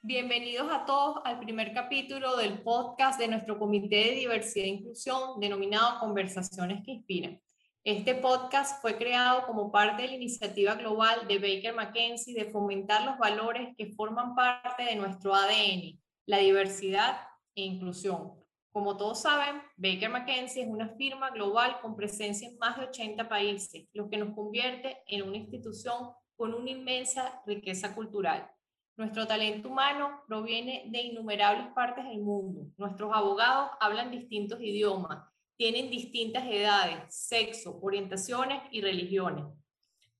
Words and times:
Bienvenidos 0.00 0.68
a 0.70 0.86
todos 0.86 1.20
al 1.26 1.38
primer 1.38 1.74
capítulo 1.74 2.36
del 2.38 2.62
podcast 2.62 3.18
de 3.18 3.28
nuestro 3.28 3.58
Comité 3.58 3.96
de 3.96 4.10
Diversidad 4.12 4.64
e 4.64 4.70
Inclusión 4.70 5.38
denominado 5.38 6.00
Conversaciones 6.00 6.82
que 6.82 6.92
Inspiran. 6.92 7.42
Este 7.84 8.14
podcast 8.14 8.80
fue 8.80 8.96
creado 8.96 9.46
como 9.46 9.70
parte 9.70 10.02
de 10.02 10.08
la 10.08 10.14
iniciativa 10.14 10.76
global 10.76 11.28
de 11.28 11.38
Baker 11.38 11.74
McKenzie 11.74 12.34
de 12.34 12.50
fomentar 12.50 13.04
los 13.04 13.18
valores 13.18 13.74
que 13.76 13.92
forman 13.92 14.34
parte 14.34 14.84
de 14.84 14.96
nuestro 14.96 15.34
ADN, 15.34 16.00
la 16.24 16.38
diversidad 16.38 17.20
e 17.54 17.64
inclusión. 17.64 18.41
Como 18.72 18.96
todos 18.96 19.20
saben, 19.20 19.60
Baker 19.76 20.08
McKenzie 20.08 20.62
es 20.62 20.68
una 20.68 20.88
firma 20.96 21.30
global 21.30 21.78
con 21.82 21.94
presencia 21.94 22.48
en 22.48 22.56
más 22.56 22.78
de 22.78 22.86
80 22.86 23.28
países, 23.28 23.86
lo 23.92 24.08
que 24.08 24.16
nos 24.16 24.34
convierte 24.34 25.02
en 25.06 25.28
una 25.28 25.36
institución 25.36 26.10
con 26.36 26.54
una 26.54 26.70
inmensa 26.70 27.42
riqueza 27.46 27.94
cultural. 27.94 28.50
Nuestro 28.96 29.26
talento 29.26 29.68
humano 29.68 30.22
proviene 30.26 30.84
de 30.88 31.02
innumerables 31.02 31.66
partes 31.74 32.04
del 32.06 32.20
mundo. 32.20 32.66
Nuestros 32.78 33.12
abogados 33.14 33.72
hablan 33.78 34.10
distintos 34.10 34.58
idiomas, 34.60 35.22
tienen 35.58 35.90
distintas 35.90 36.44
edades, 36.46 37.14
sexo, 37.14 37.78
orientaciones 37.82 38.62
y 38.70 38.80
religiones. 38.80 39.44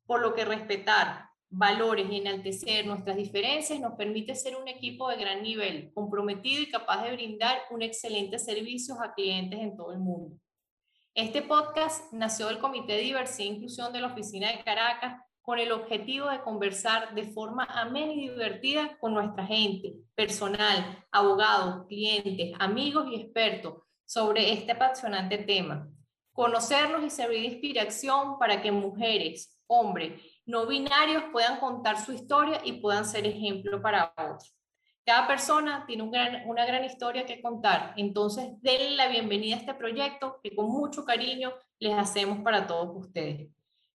Por 0.05 0.21
lo 0.21 0.35
que 0.35 0.45
respetar, 0.45 1.32
valores 1.53 2.07
y 2.11 2.17
enaltecer 2.17 2.87
nuestras 2.87 3.15
diferencias 3.15 3.79
nos 3.79 3.93
permite 3.93 4.35
ser 4.35 4.57
un 4.57 4.69
equipo 4.69 5.11
de 5.11 5.17
gran 5.17 5.43
nivel, 5.43 5.93
comprometido 5.93 6.63
y 6.63 6.71
capaz 6.71 7.05
de 7.05 7.13
brindar 7.13 7.59
un 7.71 7.83
excelente 7.83 8.39
servicio 8.39 8.99
a 9.03 9.13
clientes 9.13 9.61
en 9.61 9.77
todo 9.77 9.93
el 9.93 9.99
mundo. 9.99 10.35
Este 11.15 11.43
podcast 11.43 12.11
nació 12.11 12.47
del 12.47 12.59
Comité 12.59 12.95
de 12.95 13.03
Diversidad 13.03 13.51
e 13.51 13.55
Inclusión 13.55 13.93
de 13.93 14.01
la 14.01 14.07
Oficina 14.07 14.51
de 14.51 14.65
Caracas 14.65 15.21
con 15.43 15.59
el 15.59 15.73
objetivo 15.73 16.31
de 16.31 16.41
conversar 16.41 17.15
de 17.15 17.25
forma 17.25 17.65
amena 17.65 18.15
y 18.15 18.31
divertida 18.31 18.97
con 18.99 19.13
nuestra 19.13 19.45
gente, 19.45 19.93
personal, 20.15 21.05
abogados, 21.11 21.87
clientes, 21.87 22.55
amigos 22.61 23.09
y 23.11 23.17
expertos 23.17 23.75
sobre 24.07 24.55
este 24.55 24.73
apasionante 24.73 25.37
tema. 25.37 25.87
Conocernos 26.33 27.05
y 27.05 27.11
servir 27.11 27.41
de 27.41 27.47
inspiración 27.49 28.39
para 28.39 28.63
que 28.63 28.73
mujeres, 28.73 29.61
hombres 29.67 30.19
no 30.47 30.67
binarios 30.67 31.25
puedan 31.33 31.61
contar 31.61 31.99
su 31.99 32.13
historia 32.13 32.61
y 32.65 32.81
puedan 32.81 33.05
ser 33.05 33.27
ejemplo 33.27 33.81
para 33.81 34.13
otros. 34.17 34.55
Cada 35.05 35.27
persona 35.27 35.85
tiene 35.87 36.05
una 36.05 36.65
gran 36.65 36.85
historia 36.85 37.27
que 37.27 37.43
contar, 37.43 37.93
entonces 37.97 38.51
denle 38.61 38.91
la 38.93 39.09
bienvenida 39.09 39.57
a 39.57 39.59
este 39.59 39.75
proyecto 39.75 40.39
que 40.43 40.55
con 40.55 40.69
mucho 40.69 41.05
cariño 41.05 41.53
les 41.81 41.99
hacemos 41.99 42.39
para 42.41 42.67
todos 42.67 43.07
ustedes. 43.07 43.51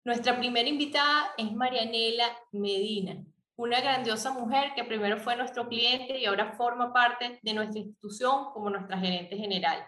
Nuestra 0.04 0.38
primera 0.38 0.68
invitada 0.68 1.28
es 1.38 1.52
Marianela 1.52 2.26
Medina, 2.52 3.24
una 3.56 3.82
grandiosa 3.82 4.32
mujer 4.32 4.74
que 4.76 4.84
primero 4.84 5.18
fue 5.18 5.36
nuestro 5.36 5.68
cliente 5.68 6.20
y 6.20 6.26
ahora 6.26 6.54
forma 6.54 6.92
parte 6.92 7.40
de 7.42 7.54
nuestra 7.54 7.80
institución 7.80 8.52
como 8.54 8.70
nuestra 8.70 8.98
gerente 8.98 9.38
general. 9.38 9.88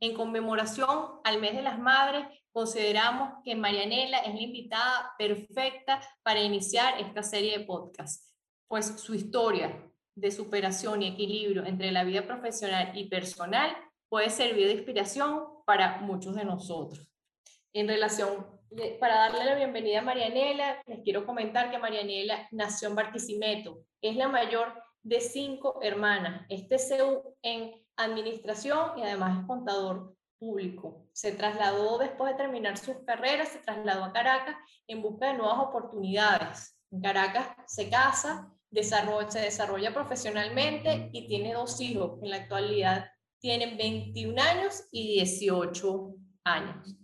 En 0.00 0.14
conmemoración 0.14 1.20
al 1.24 1.40
mes 1.40 1.54
de 1.54 1.62
las 1.62 1.78
madres, 1.78 2.26
consideramos 2.52 3.42
que 3.44 3.54
Marianela 3.54 4.18
es 4.18 4.34
la 4.34 4.40
invitada 4.40 5.14
perfecta 5.18 6.00
para 6.22 6.40
iniciar 6.40 7.00
esta 7.00 7.22
serie 7.22 7.58
de 7.58 7.64
podcasts, 7.64 8.34
pues 8.68 8.86
su 9.00 9.14
historia 9.14 9.90
de 10.14 10.30
superación 10.30 11.02
y 11.02 11.08
equilibrio 11.08 11.64
entre 11.64 11.92
la 11.92 12.04
vida 12.04 12.26
profesional 12.26 12.92
y 12.94 13.08
personal 13.08 13.76
puede 14.08 14.30
servir 14.30 14.66
de 14.66 14.74
inspiración 14.74 15.44
para 15.66 15.98
muchos 15.98 16.34
de 16.34 16.44
nosotros. 16.44 17.06
En 17.72 17.88
relación, 17.88 18.46
para 19.00 19.16
darle 19.16 19.44
la 19.44 19.54
bienvenida 19.54 20.00
a 20.00 20.02
Marianela, 20.02 20.82
les 20.86 21.00
quiero 21.02 21.26
comentar 21.26 21.70
que 21.70 21.78
Marianela 21.78 22.48
nació 22.50 22.88
en 22.88 22.94
Barquisimeto, 22.94 23.84
es 24.00 24.16
la 24.16 24.28
mayor 24.28 24.72
de 25.02 25.20
cinco 25.20 25.78
hermanas, 25.82 26.46
este 26.48 26.76
TCU 26.76 27.36
en 27.42 27.85
administración 27.96 28.98
y 28.98 29.02
además 29.02 29.40
es 29.40 29.46
contador 29.46 30.14
público. 30.38 31.06
Se 31.12 31.32
trasladó 31.32 31.98
después 31.98 32.32
de 32.32 32.38
terminar 32.38 32.76
sus 32.76 32.96
carreras, 33.06 33.48
se 33.48 33.58
trasladó 33.58 34.04
a 34.04 34.12
Caracas 34.12 34.56
en 34.86 35.02
busca 35.02 35.28
de 35.28 35.38
nuevas 35.38 35.58
oportunidades. 35.58 36.78
En 36.90 37.00
Caracas 37.00 37.48
se 37.66 37.88
casa, 37.90 38.52
desarrolla, 38.70 39.30
se 39.30 39.40
desarrolla 39.40 39.94
profesionalmente 39.94 41.10
y 41.12 41.26
tiene 41.26 41.54
dos 41.54 41.80
hijos. 41.80 42.18
En 42.22 42.30
la 42.30 42.36
actualidad 42.36 43.10
tienen 43.40 43.76
21 43.76 44.40
años 44.42 44.84
y 44.90 45.14
18 45.14 46.14
años. 46.44 46.96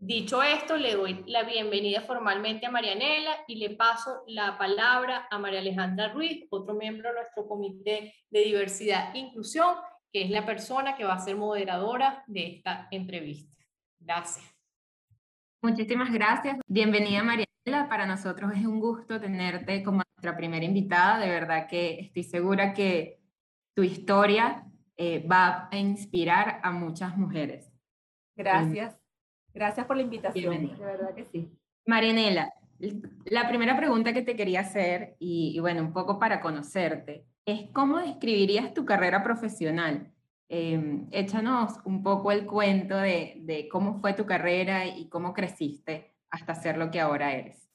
Dicho 0.00 0.42
esto, 0.44 0.76
le 0.76 0.94
doy 0.94 1.24
la 1.26 1.42
bienvenida 1.42 2.00
formalmente 2.02 2.66
a 2.66 2.70
Marianela 2.70 3.44
y 3.48 3.56
le 3.56 3.70
paso 3.70 4.22
la 4.28 4.56
palabra 4.56 5.26
a 5.28 5.38
María 5.38 5.58
Alejandra 5.58 6.12
Ruiz, 6.12 6.46
otro 6.50 6.74
miembro 6.74 7.08
de 7.08 7.16
nuestro 7.16 7.48
Comité 7.48 8.14
de 8.30 8.40
Diversidad 8.40 9.14
e 9.14 9.18
Inclusión, 9.18 9.74
que 10.12 10.22
es 10.22 10.30
la 10.30 10.46
persona 10.46 10.96
que 10.96 11.04
va 11.04 11.14
a 11.14 11.18
ser 11.18 11.36
moderadora 11.36 12.24
de 12.26 12.46
esta 12.46 12.88
entrevista. 12.90 13.56
Gracias. 14.00 14.44
Muchísimas 15.62 16.12
gracias. 16.12 16.58
Bienvenida 16.66 17.22
Mariela. 17.22 17.88
Para 17.88 18.06
nosotros 18.06 18.52
es 18.54 18.64
un 18.64 18.80
gusto 18.80 19.20
tenerte 19.20 19.82
como 19.82 20.02
nuestra 20.16 20.36
primera 20.36 20.64
invitada. 20.64 21.18
De 21.18 21.28
verdad 21.28 21.66
que 21.68 22.00
estoy 22.00 22.22
segura 22.22 22.72
que 22.72 23.20
tu 23.74 23.82
historia 23.82 24.64
eh, 24.96 25.26
va 25.26 25.68
a 25.70 25.76
inspirar 25.76 26.60
a 26.62 26.70
muchas 26.70 27.16
mujeres. 27.16 27.70
Gracias. 28.36 28.98
Gracias 29.52 29.86
por 29.86 29.96
la 29.96 30.02
invitación. 30.02 30.76
De 30.78 30.84
verdad 30.84 31.14
que 31.14 31.24
sí. 31.24 31.50
Marianela, 31.86 32.52
la 33.24 33.48
primera 33.48 33.76
pregunta 33.76 34.12
que 34.12 34.22
te 34.22 34.36
quería 34.36 34.60
hacer, 34.60 35.16
y, 35.18 35.52
y 35.54 35.60
bueno, 35.60 35.82
un 35.82 35.92
poco 35.92 36.18
para 36.18 36.40
conocerte, 36.40 37.26
es 37.48 37.70
cómo 37.72 37.96
describirías 37.98 38.74
tu 38.74 38.84
carrera 38.84 39.22
profesional. 39.22 40.12
Eh, 40.50 41.06
échanos 41.12 41.78
un 41.86 42.02
poco 42.02 42.30
el 42.30 42.44
cuento 42.44 42.94
de, 42.96 43.68
cómo 43.70 44.00
fue 44.00 44.12
tu 44.12 44.26
carrera 44.26 44.86
y 44.86 45.08
cómo 45.08 45.32
creciste 45.32 46.14
hasta 46.30 46.54
ser 46.54 46.76
lo 46.76 46.90
que 46.90 47.00
ahora 47.00 47.32
eres. 47.32 47.70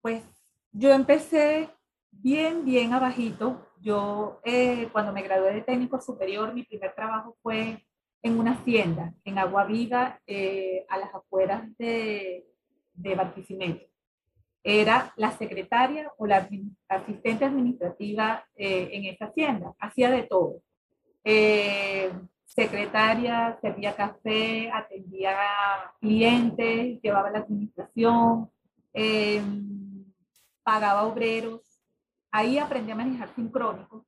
Pues 0.00 0.24
yo 0.72 0.92
empecé 0.94 1.68
bien, 2.10 2.64
bien 2.64 2.94
abajito. 2.94 3.66
Yo 3.80 4.40
eh, 4.44 4.88
cuando 4.92 5.12
me 5.12 5.22
gradué 5.22 5.52
de 5.52 5.60
técnico 5.60 6.00
superior, 6.00 6.54
mi 6.54 6.62
primer 6.62 6.94
trabajo 6.94 7.36
fue 7.42 7.84
en 8.22 8.38
una 8.38 8.52
hacienda, 8.52 9.12
en 9.24 9.38
Agua 9.38 9.66
Viva, 9.66 10.20
eh, 10.26 10.86
a 10.88 10.96
las 10.96 11.14
afueras 11.14 11.68
de, 11.76 12.46
de 12.94 13.14
Barquisimeto 13.14 13.88
era 14.68 15.14
la 15.16 15.30
secretaria 15.30 16.12
o 16.18 16.26
la 16.26 16.46
asistente 16.88 17.46
administrativa 17.46 18.44
eh, 18.54 18.90
en 18.92 19.06
esa 19.06 19.24
hacienda. 19.24 19.72
Hacía 19.80 20.10
de 20.10 20.24
todo. 20.24 20.60
Eh, 21.24 22.12
secretaria, 22.44 23.56
servía 23.62 23.96
café, 23.96 24.70
atendía 24.70 25.38
clientes, 26.00 27.00
llevaba 27.00 27.30
la 27.30 27.38
administración, 27.38 28.50
eh, 28.92 29.40
pagaba 30.62 31.04
obreros. 31.04 31.62
Ahí 32.30 32.58
aprendí 32.58 32.90
a 32.90 32.96
manejar 32.96 33.34
sincrónicos 33.34 34.04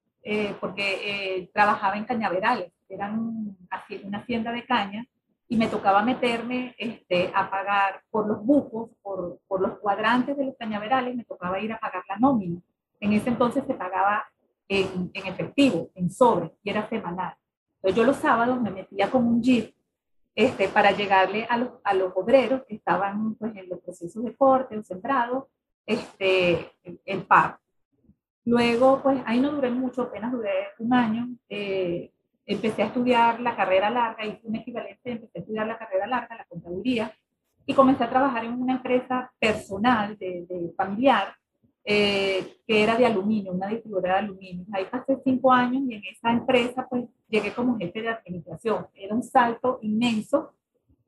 porque 0.61 1.49
trabajaba 1.55 1.97
en 1.97 2.05
cañaverales, 2.05 2.71
eran 2.91 3.57
una 4.05 4.19
hacienda 4.19 4.53
de 4.53 4.67
caña 4.67 5.07
y 5.51 5.57
me 5.57 5.67
tocaba 5.67 6.05
meterme 6.05 6.77
este, 6.79 7.33
a 7.35 7.51
pagar 7.51 8.05
por 8.09 8.25
los 8.29 8.41
bucos, 8.47 8.91
por, 9.03 9.41
por, 9.49 9.61
los 9.61 9.81
cuadrantes 9.81 10.37
de 10.37 10.45
los 10.45 10.57
cañaverales, 10.57 11.17
me 11.17 11.25
tocaba 11.25 11.59
ir 11.59 11.73
a 11.73 11.81
pagar 11.81 12.05
la 12.09 12.17
nómina. 12.19 12.61
En 13.01 13.13
ese 13.13 13.31
entonces 13.31 13.65
se 13.67 13.75
pagaba 13.75 14.25
en, 14.69 15.11
en 15.13 15.27
efectivo, 15.27 15.91
en 15.97 16.09
sobre, 16.09 16.53
y 16.63 16.71
era 16.71 16.89
semanal. 16.89 17.35
Entonces 17.75 17.97
yo 17.97 18.05
los 18.05 18.17
sábados 18.19 18.61
me 18.61 18.71
metía 18.71 19.11
con 19.11 19.27
un 19.27 19.43
jeep 19.43 19.75
este, 20.37 20.69
para 20.69 20.93
llegarle 20.93 21.49
a 21.51 21.57
los, 21.57 21.71
a 21.83 21.95
los 21.95 22.13
obreros 22.15 22.63
que 22.69 22.77
estaban 22.77 23.35
pues, 23.35 23.57
en 23.57 23.69
los 23.69 23.81
procesos 23.81 24.23
de 24.23 24.37
corte 24.37 24.79
o 24.79 24.85
sembrado, 24.85 25.49
este, 25.85 26.71
el, 26.85 27.01
el 27.05 27.23
pago. 27.25 27.59
Luego, 28.45 29.03
pues 29.03 29.21
ahí 29.27 29.41
no 29.41 29.51
duré 29.51 29.71
mucho, 29.71 30.03
apenas 30.03 30.31
duré 30.31 30.69
un 30.79 30.95
año. 30.95 31.29
Eh, 31.49 32.13
empecé 32.51 32.83
a 32.83 32.87
estudiar 32.87 33.41
la 33.41 33.55
carrera 33.55 33.91
larga, 33.91 34.27
hice 34.27 34.41
un 34.43 34.57
equivalente, 34.57 35.30
estudiar 35.51 35.67
la 35.67 35.79
carrera 35.79 36.07
larga, 36.07 36.37
la 36.37 36.45
contaduría, 36.45 37.13
y 37.67 37.75
comencé 37.75 38.05
a 38.05 38.11
trabajar 38.11 38.45
en 38.45 38.61
una 38.61 38.75
empresa 38.75 39.33
personal, 39.39 40.17
de, 40.19 40.47
de 40.49 40.73
familiar, 40.77 41.35
eh, 41.85 42.59
que 42.67 42.83
era 42.83 42.97
de 42.97 43.07
aluminio, 43.07 43.53
una 43.53 43.67
distribuidora 43.67 44.15
de 44.15 44.19
aluminio. 44.21 44.65
Ahí 44.73 44.85
pasé 44.91 45.19
cinco 45.25 45.53
años 45.53 45.83
y 45.89 45.95
en 45.95 46.03
esa 46.05 46.31
empresa 46.31 46.87
pues 46.89 47.05
llegué 47.29 47.53
como 47.53 47.79
jefe 47.79 48.03
de 48.03 48.09
administración. 48.11 48.87
Era 48.95 49.15
un 49.15 49.23
salto 49.23 49.79
inmenso, 49.83 50.53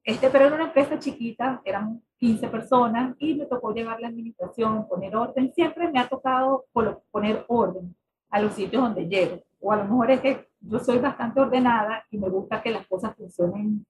este, 0.03 0.29
pero 0.31 0.47
era 0.47 0.55
una 0.57 0.65
empresa 0.65 0.99
chiquita, 0.99 1.61
eran 1.65 2.03
15 2.19 2.49
personas 2.49 3.15
y 3.19 3.35
me 3.35 3.47
tocó 3.47 3.73
llevar 3.73 4.01
la 4.01 4.09
administración, 4.09 4.89
poner 4.89 5.15
orden. 5.15 5.53
Siempre 5.55 5.91
me 5.91 6.01
ha 6.01 6.09
tocado 6.09 6.65
poner 7.11 7.45
orden 7.49 7.95
a 8.31 8.41
los 8.41 8.55
sitios 8.55 8.83
donde 8.83 9.07
llego. 9.07 9.43
O 9.61 9.73
a 9.73 9.77
lo 9.77 9.85
mejor 9.85 10.11
es 10.11 10.21
que 10.21 10.49
yo 10.61 10.79
soy 10.79 10.99
bastante 10.99 11.41
ordenada 11.41 12.05
y 12.11 12.19
me 12.19 12.29
gusta 12.29 12.63
que 12.63 12.71
las 12.71 12.87
cosas 12.87 13.15
funcionen 13.17 13.85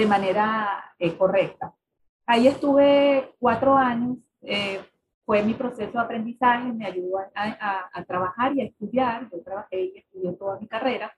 de 0.00 0.06
manera 0.06 0.94
eh, 0.98 1.14
correcta. 1.14 1.74
Ahí 2.24 2.48
estuve 2.48 3.34
cuatro 3.38 3.76
años, 3.76 4.16
eh, 4.40 4.80
fue 5.26 5.42
mi 5.42 5.52
proceso 5.52 5.92
de 5.92 5.98
aprendizaje, 5.98 6.72
me 6.72 6.86
ayudó 6.86 7.18
a, 7.34 8.04
trabajar 8.06 8.56
y 8.56 8.62
a 8.62 8.64
estudiar, 8.64 9.28
yo 9.30 9.42
trabajé 9.42 9.84
y 9.84 9.98
estudié 9.98 10.32
toda 10.32 10.58
mi 10.58 10.66
carrera. 10.66 11.14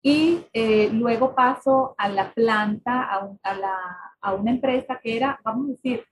Y 0.00 0.46
eh, 0.52 0.88
luego 0.92 1.34
paso 1.34 1.94
a 1.98 2.08
la 2.08 2.32
planta, 2.32 3.08
a, 3.42 3.54
la, 3.54 3.76
a 4.20 4.34
una 4.34 4.50
empresa 4.50 4.98
que 5.00 5.16
era, 5.16 5.38
vamos 5.44 5.66
a 5.66 5.72
decir, 5.72 6.04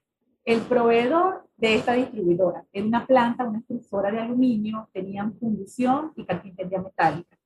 el 0.44 0.60
proveedor 0.60 1.48
de 1.56 1.76
esta 1.76 1.94
distribuidora. 1.94 2.66
Era 2.70 2.86
una 2.86 3.06
planta, 3.06 3.44
una 3.44 3.60
extrusora 3.60 4.10
de 4.12 4.20
aluminio, 4.20 4.90
tenían 4.92 5.34
fundición 5.38 6.12
y 6.16 6.24
carpintería 6.26 6.82
metálica. 6.82 7.36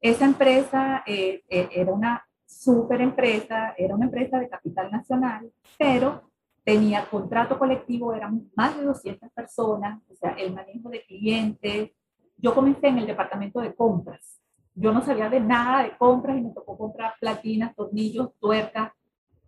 Esa 0.00 0.26
empresa 0.26 1.02
era 1.06 1.92
una 1.92 2.25
super 2.56 3.00
empresa, 3.00 3.74
era 3.76 3.94
una 3.94 4.06
empresa 4.06 4.38
de 4.38 4.48
capital 4.48 4.90
nacional, 4.90 5.50
pero 5.78 6.30
tenía 6.64 7.08
contrato 7.08 7.58
colectivo, 7.58 8.12
eran 8.12 8.50
más 8.56 8.76
de 8.76 8.84
200 8.84 9.30
personas, 9.30 10.02
o 10.10 10.14
sea, 10.16 10.32
el 10.32 10.52
manejo 10.52 10.88
de 10.88 11.04
clientes. 11.04 11.90
Yo 12.38 12.54
comencé 12.54 12.88
en 12.88 12.98
el 12.98 13.06
departamento 13.06 13.60
de 13.60 13.74
compras. 13.74 14.40
Yo 14.74 14.92
no 14.92 15.00
sabía 15.02 15.30
de 15.30 15.40
nada 15.40 15.84
de 15.84 15.96
compras 15.96 16.36
y 16.36 16.42
me 16.42 16.50
tocó 16.50 16.76
comprar 16.76 17.14
platinas, 17.20 17.74
tornillos, 17.74 18.30
tuercas, 18.40 18.92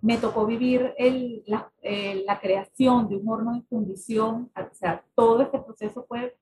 me 0.01 0.17
tocó 0.17 0.47
vivir 0.47 0.95
el, 0.97 1.43
la, 1.47 1.71
eh, 1.83 2.23
la, 2.25 2.39
creación 2.39 3.09
de 3.09 3.17
un 3.17 3.29
horno 3.29 3.55
de 3.55 3.63
fundición, 3.63 4.51
o 4.55 4.75
sea, 4.75 5.05
todo 5.17 5.43
este 5.43 5.59
proceso 5.59 6.05
fue 6.07 6.37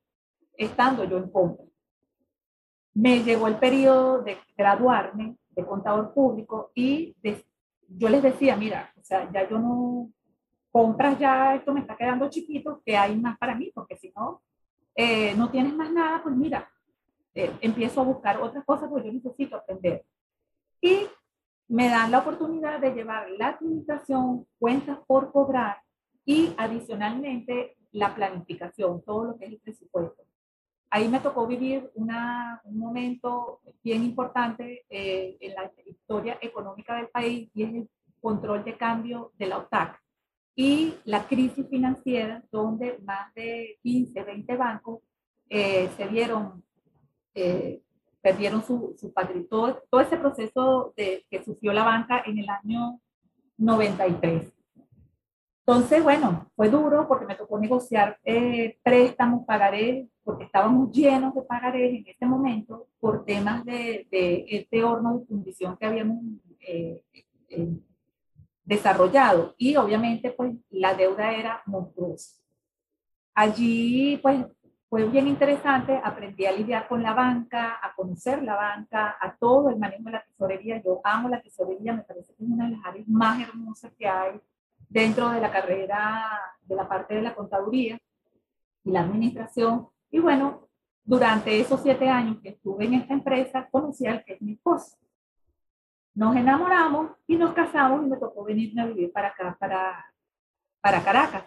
estando 0.59 1.05
yo 1.05 1.17
en 1.17 1.31
compra. 1.31 1.65
Me 2.93 3.23
llegó 3.23 3.47
el 3.47 3.57
periodo 3.57 4.23
de 4.23 4.37
graduarme 4.57 5.37
de 5.57 5.67
contador 5.67 6.13
público 6.13 6.71
y 6.75 7.17
yo 7.89 8.09
les 8.09 8.23
decía, 8.23 8.57
mira, 8.57 8.93
o 9.01 9.03
sea, 9.03 9.31
ya 9.33 9.49
yo 9.49 9.59
no, 9.59 10.11
compras 10.77 11.19
ya, 11.19 11.55
esto 11.55 11.73
me 11.73 11.81
está 11.81 11.97
quedando 11.97 12.29
chiquito, 12.29 12.83
que 12.85 12.95
hay 12.95 13.17
más 13.17 13.39
para 13.39 13.55
mí, 13.55 13.73
porque 13.75 13.97
si 13.97 14.13
no, 14.15 14.43
eh, 14.95 15.35
no 15.35 15.51
tienes 15.51 15.73
más 15.75 15.91
nada, 15.91 16.23
pues 16.23 16.37
mira, 16.37 16.71
eh, 17.35 17.51
empiezo 17.63 18.03
a 18.03 18.05
buscar 18.05 18.39
otras 18.43 18.63
cosas 18.65 18.91
porque 18.91 19.07
yo 19.07 19.15
necesito 19.15 19.57
aprender. 19.57 20.05
Y 20.83 21.07
me 21.69 21.89
dan 21.89 22.11
la 22.11 22.19
oportunidad 22.19 22.79
de 22.79 22.93
llevar 22.93 23.31
la 23.39 23.49
administración, 23.49 24.47
cuentas 24.59 24.99
por 25.07 25.33
cobrar 25.33 25.79
y 26.27 26.53
adicionalmente 26.59 27.79
la 27.93 28.15
planificación, 28.15 29.03
todo 29.03 29.25
lo 29.25 29.39
que 29.39 29.47
es 29.47 29.53
el 29.53 29.61
presupuesto. 29.61 30.26
Ahí 30.91 31.09
me 31.09 31.21
tocó 31.21 31.47
vivir 31.47 31.91
una, 31.95 32.61
un 32.65 32.79
momento 32.79 33.61
bien 33.83 34.05
importante 34.05 34.85
eh, 34.89 35.37
en 35.41 35.55
la 35.55 35.71
historia 35.85 36.39
económica 36.41 36.97
del 36.97 37.09
país 37.09 37.51
y 37.55 37.63
es 37.65 37.75
el 37.75 37.89
control 38.21 38.65
de 38.65 38.77
cambio 38.77 39.33
de 39.39 39.47
la 39.47 39.59
OTAC 39.59 40.01
y 40.55 40.95
la 41.05 41.27
crisis 41.27 41.67
financiera 41.69 42.43
donde 42.51 42.99
más 43.05 43.33
de 43.35 43.79
15, 43.83 44.23
20 44.23 44.57
bancos 44.57 45.01
eh, 45.51 45.91
se 45.97 46.07
vieron 46.07 46.65
eh, 47.35 47.83
perdieron 48.27 48.65
su, 48.65 48.97
su 48.99 49.13
patrimonio, 49.13 49.47
todo, 49.49 49.83
todo, 49.89 50.01
ese 50.01 50.17
proceso 50.17 50.93
de, 50.97 51.25
que 51.31 51.45
sufrió 51.45 51.73
la 51.73 51.85
banca 51.85 52.25
en 52.27 52.39
el 52.39 52.49
año 52.49 53.01
93. 53.59 54.56
Entonces, 55.69 56.01
bueno, 56.01 56.49
fue 56.55 56.69
duro 56.69 57.09
porque 57.09 57.27
me 57.27 57.35
tocó 57.35 57.59
negociar 57.59 58.21
eh, 58.23 58.79
préstamos, 58.85 59.45
pagarés, 59.45 60.07
porque 60.23 60.45
estábamos 60.45 60.93
llenos 60.93 61.35
de 61.35 61.43
pagarés 61.43 61.93
en 61.93 62.07
ese 62.07 62.25
momento 62.25 62.87
por 63.01 63.25
temas 63.25 63.65
de, 63.65 64.07
de 64.09 64.47
este 64.49 64.85
horno 64.85 65.19
de 65.19 65.27
fundición 65.27 65.77
que 65.77 65.87
habíamos 65.87 66.23
eh, 66.61 67.03
eh, 67.49 67.81
desarrollado. 68.65 69.57
Y 69.59 69.75
obviamente, 69.75 70.31
pues, 70.31 70.55
la 70.71 70.95
deuda 70.95 71.33
era 71.33 71.61
monstruosa. 71.67 72.41
Allí, 73.35 74.19
pues, 74.23 74.47
fue 74.89 75.05
bien 75.09 75.27
interesante, 75.27 76.01
aprendí 76.05 76.47
a 76.47 76.53
lidiar 76.53 76.87
con 76.87 77.03
la 77.03 77.13
banca, 77.13 77.81
a 77.83 77.93
conocer 77.97 78.41
la 78.45 78.55
banca, 78.55 79.17
a 79.21 79.35
todo 79.35 79.71
el 79.71 79.79
manejo 79.79 80.05
de 80.05 80.13
la 80.13 80.25
tesorería. 80.25 80.81
Yo 80.81 81.01
amo 81.03 81.29
la 81.29 81.43
tesorería, 81.43 81.93
me 81.93 82.05
parece 82.05 82.33
que 82.37 82.45
es 82.45 82.49
una 82.49 82.67
de 82.67 82.77
las 82.77 82.87
áreas 82.87 83.09
más 83.09 83.41
hermosas 83.41 83.93
que 83.99 84.07
hay 84.07 84.41
dentro 84.97 85.29
de 85.29 85.43
la 85.43 85.53
carrera, 85.53 86.41
de 86.63 86.75
la 86.75 86.89
parte 86.89 87.17
de 87.17 87.21
la 87.21 87.35
contaduría 87.35 87.99
y 88.83 88.91
la 88.91 89.01
administración. 89.01 89.89
Y 90.11 90.21
bueno, 90.21 90.71
durante 91.05 91.61
esos 91.61 91.83
siete 91.83 92.09
años 92.09 92.39
que 92.43 92.49
estuve 92.51 92.87
en 92.87 92.95
esta 92.95 93.13
empresa, 93.13 93.69
conocí 93.71 94.07
al 94.07 94.25
que 94.25 94.33
es 94.33 94.41
mi 94.41 94.53
esposo. 94.53 94.97
Nos 96.15 96.35
enamoramos 96.35 97.11
y 97.27 97.37
nos 97.37 97.53
casamos 97.53 98.07
y 98.07 98.09
me 98.09 98.17
tocó 98.17 98.43
venirme 98.45 98.81
a 98.81 98.87
vivir 98.87 99.13
para 99.13 99.29
acá, 99.29 99.55
para, 99.61 100.03
para 100.81 101.05
Caracas. 101.05 101.45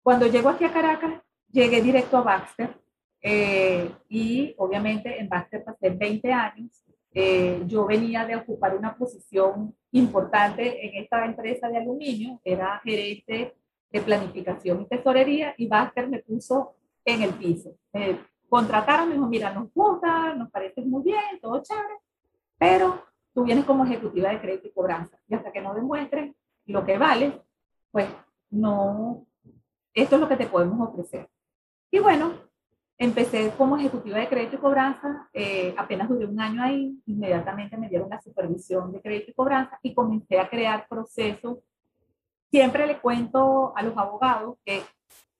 Cuando 0.00 0.28
llego 0.28 0.48
aquí 0.48 0.64
a 0.64 0.72
Caracas, 0.72 1.20
llegué 1.50 1.82
directo 1.82 2.18
a 2.18 2.22
Baxter 2.22 2.80
eh, 3.20 3.90
y 4.08 4.54
obviamente 4.58 5.20
en 5.20 5.28
Baxter 5.28 5.64
pasé 5.64 5.90
20 5.90 6.32
años. 6.32 6.84
Eh, 7.20 7.64
yo 7.66 7.84
venía 7.84 8.24
de 8.24 8.36
ocupar 8.36 8.76
una 8.76 8.96
posición 8.96 9.74
importante 9.90 10.86
en 10.86 11.02
esta 11.02 11.26
empresa 11.26 11.68
de 11.68 11.78
aluminio, 11.78 12.40
era 12.44 12.80
gerente 12.84 13.56
de 13.90 14.00
planificación 14.00 14.82
y 14.82 14.86
tesorería 14.86 15.52
y 15.58 15.66
Baxter 15.66 16.08
me 16.08 16.20
puso 16.20 16.76
en 17.04 17.22
el 17.22 17.30
piso. 17.34 17.74
Me 17.92 18.20
contrataron, 18.48 19.08
me 19.08 19.14
dijo, 19.14 19.26
mira, 19.26 19.52
nos 19.52 19.74
gusta, 19.74 20.32
nos 20.36 20.48
parece 20.52 20.80
muy 20.82 21.02
bien, 21.02 21.40
todo 21.42 21.60
chévere, 21.60 21.96
pero 22.56 23.02
tú 23.34 23.42
vienes 23.42 23.64
como 23.64 23.84
ejecutiva 23.84 24.30
de 24.30 24.40
crédito 24.40 24.68
y 24.68 24.72
cobranza 24.72 25.18
y 25.26 25.34
hasta 25.34 25.50
que 25.50 25.60
no 25.60 25.74
demuestres 25.74 26.32
lo 26.66 26.84
que 26.86 26.98
vale, 26.98 27.42
pues 27.90 28.06
no, 28.50 29.26
esto 29.92 30.14
es 30.14 30.20
lo 30.20 30.28
que 30.28 30.36
te 30.36 30.46
podemos 30.46 30.88
ofrecer. 30.88 31.28
Y 31.90 31.98
bueno, 31.98 32.47
empecé 32.98 33.52
como 33.56 33.76
ejecutiva 33.76 34.18
de 34.18 34.28
crédito 34.28 34.56
y 34.56 34.58
cobranza, 34.58 35.28
eh, 35.32 35.72
apenas 35.78 36.08
duré 36.08 36.26
un 36.26 36.40
año 36.40 36.62
ahí, 36.62 37.00
inmediatamente 37.06 37.76
me 37.76 37.88
dieron 37.88 38.10
la 38.10 38.20
supervisión 38.20 38.92
de 38.92 39.00
crédito 39.00 39.30
y 39.30 39.34
cobranza 39.34 39.78
y 39.82 39.94
comencé 39.94 40.38
a 40.38 40.48
crear 40.48 40.86
procesos. 40.88 41.58
Siempre 42.50 42.86
le 42.86 42.98
cuento 42.98 43.72
a 43.76 43.82
los 43.82 43.96
abogados 43.96 44.56
que 44.64 44.82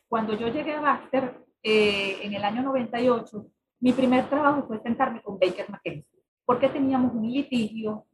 cuando 0.09 0.35
yo 0.35 0.49
llegué 0.49 0.75
a 0.75 0.81
Baxter 0.81 1.45
eh, 1.63 2.19
en 2.23 2.35
el 2.35 2.45
año 2.45 2.63
98, 2.63 3.47
mi 3.81 3.93
primer 3.93 4.29
trabajo 4.29 4.65
fue 4.67 4.81
sentarme 4.81 5.21
con 5.21 5.39
Baker 5.39 5.69
McKenzie, 5.69 6.23
porque 6.45 6.69
teníamos 6.69 7.13
un 7.13 7.31
litigio 7.31 8.05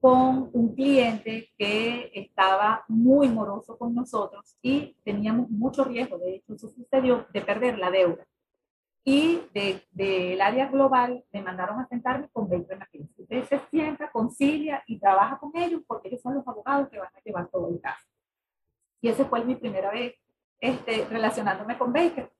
con 0.00 0.50
un 0.52 0.74
cliente 0.74 1.50
que 1.58 2.10
estaba 2.14 2.84
muy 2.88 3.28
moroso 3.28 3.76
con 3.76 3.94
nosotros 3.94 4.56
y 4.62 4.96
teníamos 5.04 5.50
mucho 5.50 5.84
riesgo, 5.84 6.18
de 6.18 6.36
hecho 6.36 6.54
eso 6.54 6.68
sucedió, 6.68 7.26
de 7.32 7.40
perder 7.42 7.78
la 7.78 7.90
deuda. 7.90 8.26
Y 9.04 9.40
del 9.54 9.82
de, 9.92 10.40
área 10.42 10.68
global 10.68 11.24
me 11.32 11.42
mandaron 11.42 11.80
a 11.80 11.88
sentarme 11.88 12.28
con 12.32 12.48
20 12.48 12.76
McKinsey. 12.76 13.22
Usted 13.22 13.44
se 13.44 13.60
sienta, 13.70 14.10
concilia 14.10 14.82
y 14.86 14.98
trabaja 14.98 15.38
con 15.38 15.52
ellos 15.54 15.82
porque 15.86 16.08
ellos 16.08 16.20
son 16.20 16.34
los 16.34 16.46
abogados 16.46 16.88
que 16.90 16.98
van 16.98 17.08
a 17.14 17.20
llevar 17.22 17.48
todo 17.48 17.68
el 17.68 17.80
caso. 17.80 18.06
Y 19.00 19.08
esa 19.08 19.24
fue 19.24 19.44
mi 19.44 19.54
primera 19.54 19.90
vez 19.90 20.14
este, 20.60 21.06
relacionándome 21.06 21.78
con 21.78 21.92
Baker. 21.92 22.30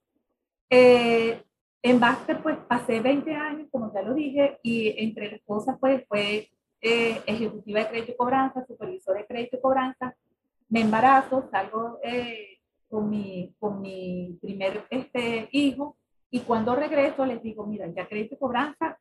Eh, 0.68 1.42
en 1.82 1.98
Baxter, 1.98 2.42
pues 2.42 2.58
pasé 2.68 3.00
20 3.00 3.34
años, 3.34 3.68
como 3.70 3.92
ya 3.94 4.02
lo 4.02 4.12
dije, 4.12 4.58
y 4.62 5.02
entre 5.02 5.30
las 5.30 5.40
cosas, 5.42 5.78
pues 5.80 6.04
fue 6.06 6.50
eh, 6.82 7.22
ejecutiva 7.26 7.80
de 7.80 7.88
crédito 7.88 8.12
y 8.12 8.16
cobranza, 8.16 8.66
supervisor 8.66 9.16
de 9.16 9.26
crédito 9.26 9.56
y 9.56 9.60
cobranza, 9.60 10.14
me 10.68 10.82
embarazo, 10.82 11.48
salgo 11.50 11.98
eh, 12.04 12.58
con, 12.88 13.08
mi, 13.08 13.54
con 13.58 13.80
mi 13.80 14.38
primer 14.40 14.86
este, 14.90 15.48
hijo 15.52 15.96
y 16.30 16.40
cuando 16.40 16.76
regreso 16.76 17.26
les 17.26 17.42
digo, 17.42 17.66
mira, 17.66 17.86
ya 17.88 18.08
crédito 18.08 18.34
y 18.34 18.38
cobranza, 18.38 18.98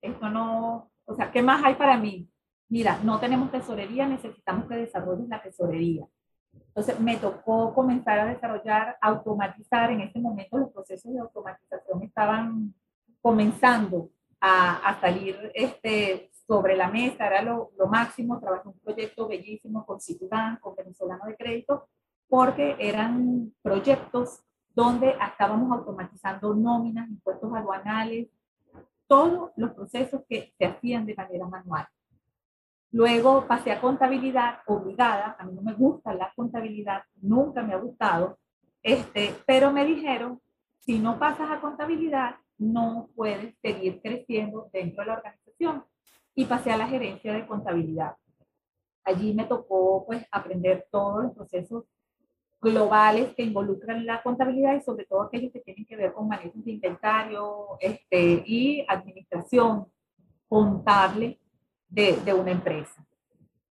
esto 0.00 0.28
no, 0.30 0.90
o 1.04 1.14
sea, 1.14 1.30
¿qué 1.32 1.42
más 1.42 1.64
hay 1.64 1.74
para 1.74 1.96
mí? 1.96 2.28
Mira, 2.68 3.00
no 3.02 3.18
tenemos 3.18 3.50
tesorería, 3.50 4.06
necesitamos 4.06 4.66
que 4.68 4.76
desarrolles 4.76 5.28
la 5.28 5.42
tesorería. 5.42 6.06
Entonces 6.52 7.00
me 7.00 7.16
tocó 7.16 7.74
comenzar 7.74 8.20
a 8.20 8.26
desarrollar, 8.26 8.96
automatizar, 9.00 9.90
en 9.90 10.02
ese 10.02 10.20
momento 10.20 10.58
los 10.58 10.70
procesos 10.70 11.12
de 11.12 11.20
automatización 11.20 12.02
estaban 12.02 12.74
comenzando 13.20 14.10
a, 14.40 14.76
a 14.88 15.00
salir 15.00 15.50
este, 15.54 16.30
sobre 16.46 16.76
la 16.76 16.88
mesa, 16.88 17.26
era 17.26 17.42
lo, 17.42 17.72
lo 17.76 17.88
máximo, 17.88 18.38
trabajé 18.38 18.68
un 18.68 18.78
proyecto 18.78 19.26
bellísimo 19.26 19.84
con 19.84 20.00
Citibank, 20.00 20.60
con 20.60 20.76
Venezolano 20.76 21.24
de 21.26 21.36
Crédito, 21.36 21.88
porque 22.28 22.76
eran 22.78 23.52
proyectos 23.62 24.42
donde 24.78 25.16
estábamos 25.28 25.72
automatizando 25.72 26.54
nóminas, 26.54 27.08
impuestos 27.08 27.52
aduanales, 27.52 28.28
todos 29.08 29.50
los 29.56 29.72
procesos 29.72 30.22
que 30.28 30.54
se 30.56 30.66
hacían 30.66 31.04
de 31.04 31.16
manera 31.16 31.48
manual. 31.48 31.88
Luego 32.92 33.44
pasé 33.48 33.72
a 33.72 33.80
contabilidad 33.80 34.60
obligada, 34.68 35.34
a 35.36 35.44
mí 35.44 35.52
no 35.52 35.62
me 35.62 35.74
gusta 35.74 36.14
la 36.14 36.32
contabilidad, 36.36 37.02
nunca 37.20 37.60
me 37.64 37.74
ha 37.74 37.78
gustado, 37.78 38.38
este, 38.80 39.34
pero 39.44 39.72
me 39.72 39.84
dijeron, 39.84 40.40
si 40.78 41.00
no 41.00 41.18
pasas 41.18 41.50
a 41.50 41.60
contabilidad, 41.60 42.36
no 42.56 43.08
puedes 43.16 43.58
seguir 43.60 44.00
creciendo 44.00 44.70
dentro 44.72 45.02
de 45.02 45.06
la 45.08 45.16
organización 45.16 45.84
y 46.36 46.44
pasé 46.44 46.70
a 46.70 46.76
la 46.76 46.86
gerencia 46.86 47.32
de 47.32 47.48
contabilidad. 47.48 48.14
allí 49.02 49.34
me 49.34 49.46
tocó 49.46 50.04
pues 50.06 50.24
aprender 50.30 50.86
todos 50.92 51.24
los 51.24 51.34
procesos 51.34 51.84
globales 52.60 53.34
que 53.34 53.42
involucran 53.42 54.04
la 54.04 54.22
contabilidad 54.22 54.76
y 54.76 54.82
sobre 54.82 55.04
todo 55.04 55.22
aquellos 55.22 55.52
que 55.52 55.60
tienen 55.60 55.86
que 55.86 55.96
ver 55.96 56.12
con 56.12 56.28
manejo 56.28 56.58
de 56.58 56.72
inventario 56.72 57.78
este, 57.80 58.42
y 58.46 58.84
administración 58.88 59.86
contable 60.48 61.38
de, 61.88 62.16
de 62.24 62.34
una 62.34 62.50
empresa. 62.50 63.04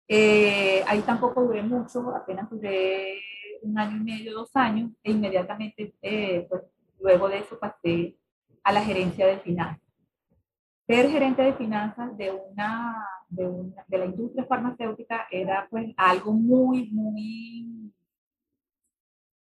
Eh, 0.07 0.83
ahí 0.87 1.01
tampoco 1.01 1.43
duré 1.43 1.61
mucho, 1.61 2.15
apenas 2.15 2.49
duré 2.49 3.19
un 3.61 3.77
año 3.77 3.97
y 3.97 4.03
medio, 4.03 4.33
dos 4.33 4.49
años, 4.55 4.91
e 5.03 5.11
inmediatamente, 5.11 5.93
eh, 6.01 6.47
pues, 6.49 6.63
luego 6.99 7.29
de 7.29 7.39
eso 7.39 7.59
pasé 7.59 8.17
a 8.63 8.71
la 8.71 8.81
gerencia 8.81 9.27
de 9.27 9.37
finanzas. 9.39 9.83
Ser 10.87 11.09
gerente 11.09 11.43
de 11.43 11.53
finanzas 11.53 12.17
de 12.17 12.31
una, 12.31 13.05
de, 13.27 13.45
una, 13.45 13.85
de 13.87 13.97
la 13.97 14.05
industria 14.05 14.45
farmacéutica 14.45 15.27
era 15.29 15.67
pues 15.69 15.93
algo 15.95 16.33
muy, 16.33 16.89
muy 16.89 17.93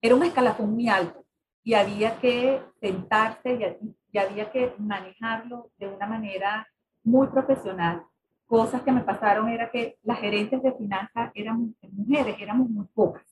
era 0.02 0.16
un 0.16 0.24
escalafón 0.24 0.72
muy 0.72 0.88
alto 0.88 1.24
y 1.62 1.74
había 1.74 2.18
que 2.18 2.60
sentarse 2.80 3.78
y, 4.12 4.18
había 4.18 4.50
que 4.50 4.74
manejarlo 4.78 5.70
de 5.78 5.88
una 5.88 6.06
manera 6.06 6.68
muy 7.02 7.28
profesional. 7.28 8.02
Cosas 8.46 8.82
que 8.82 8.92
me 8.92 9.00
pasaron 9.00 9.48
era 9.48 9.70
que 9.70 9.96
las 10.02 10.18
gerentes 10.18 10.62
de 10.62 10.72
finanzas 10.72 11.30
eran 11.34 11.74
mujeres, 11.92 12.36
éramos 12.38 12.68
muy 12.68 12.84
pocas. 12.92 13.24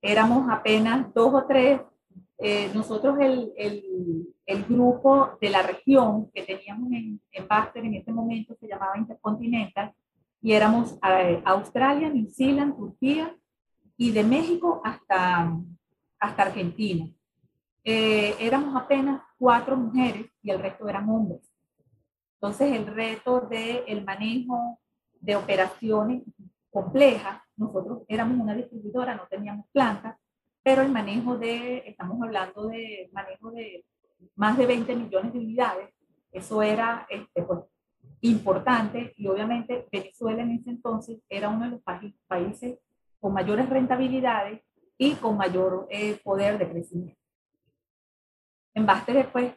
Éramos 0.00 0.48
apenas 0.48 1.12
dos 1.12 1.34
o 1.34 1.46
tres. 1.46 1.80
Eh, 2.38 2.70
nosotros, 2.74 3.18
el, 3.18 3.52
el, 3.56 4.28
el, 4.44 4.64
grupo 4.66 5.36
de 5.40 5.50
la 5.50 5.62
región 5.62 6.30
que 6.32 6.42
teníamos 6.42 6.92
en, 6.92 7.20
en 7.32 7.48
Baxter 7.48 7.84
en 7.84 7.94
ese 7.94 8.12
momento 8.12 8.54
se 8.60 8.68
llamaba 8.68 8.98
Intercontinental 8.98 9.92
y 10.42 10.52
éramos 10.52 10.98
eh, 11.02 11.42
Australia, 11.44 12.10
New 12.10 12.28
Zealand, 12.30 12.76
Turquía 12.76 13.34
y 13.96 14.12
de 14.12 14.24
México 14.24 14.80
hasta, 14.84 15.52
hasta 16.18 16.42
Argentina. 16.42 17.08
Eh, 17.84 18.34
éramos 18.40 18.74
apenas 18.76 19.22
cuatro 19.38 19.76
mujeres 19.76 20.26
y 20.42 20.50
el 20.50 20.60
resto 20.60 20.88
eran 20.88 21.08
hombres. 21.08 21.40
Entonces 22.34 22.72
el 22.72 22.86
reto 22.86 23.40
del 23.40 23.84
el 23.86 24.04
manejo 24.04 24.78
de 25.20 25.36
operaciones 25.36 26.22
complejas, 26.70 27.40
nosotros 27.56 28.02
éramos 28.08 28.38
una 28.38 28.54
distribuidora, 28.54 29.14
no 29.14 29.26
teníamos 29.28 29.66
planta, 29.72 30.18
pero 30.62 30.82
el 30.82 30.90
manejo 30.90 31.38
de, 31.38 31.78
estamos 31.86 32.20
hablando 32.20 32.66
de 32.66 33.08
manejo 33.12 33.50
de 33.52 33.84
más 34.34 34.58
de 34.58 34.66
20 34.66 34.96
millones 34.96 35.32
de 35.32 35.38
unidades, 35.38 35.94
eso 36.32 36.62
era 36.62 37.06
este, 37.08 37.42
pues, 37.42 37.60
importante 38.20 39.14
y 39.16 39.26
obviamente 39.28 39.86
Venezuela 39.90 40.42
en 40.42 40.52
ese 40.52 40.70
entonces 40.70 41.20
era 41.28 41.48
uno 41.48 41.64
de 41.64 41.70
los 41.70 41.82
países 42.26 42.78
con 43.26 43.34
mayores 43.34 43.68
rentabilidades 43.68 44.62
y 44.96 45.14
con 45.14 45.36
mayor 45.36 45.88
eh, 45.90 46.16
poder 46.22 46.58
de 46.58 46.70
crecimiento. 46.70 47.20
En 48.72 48.86
Baster 48.86 49.16
después 49.16 49.52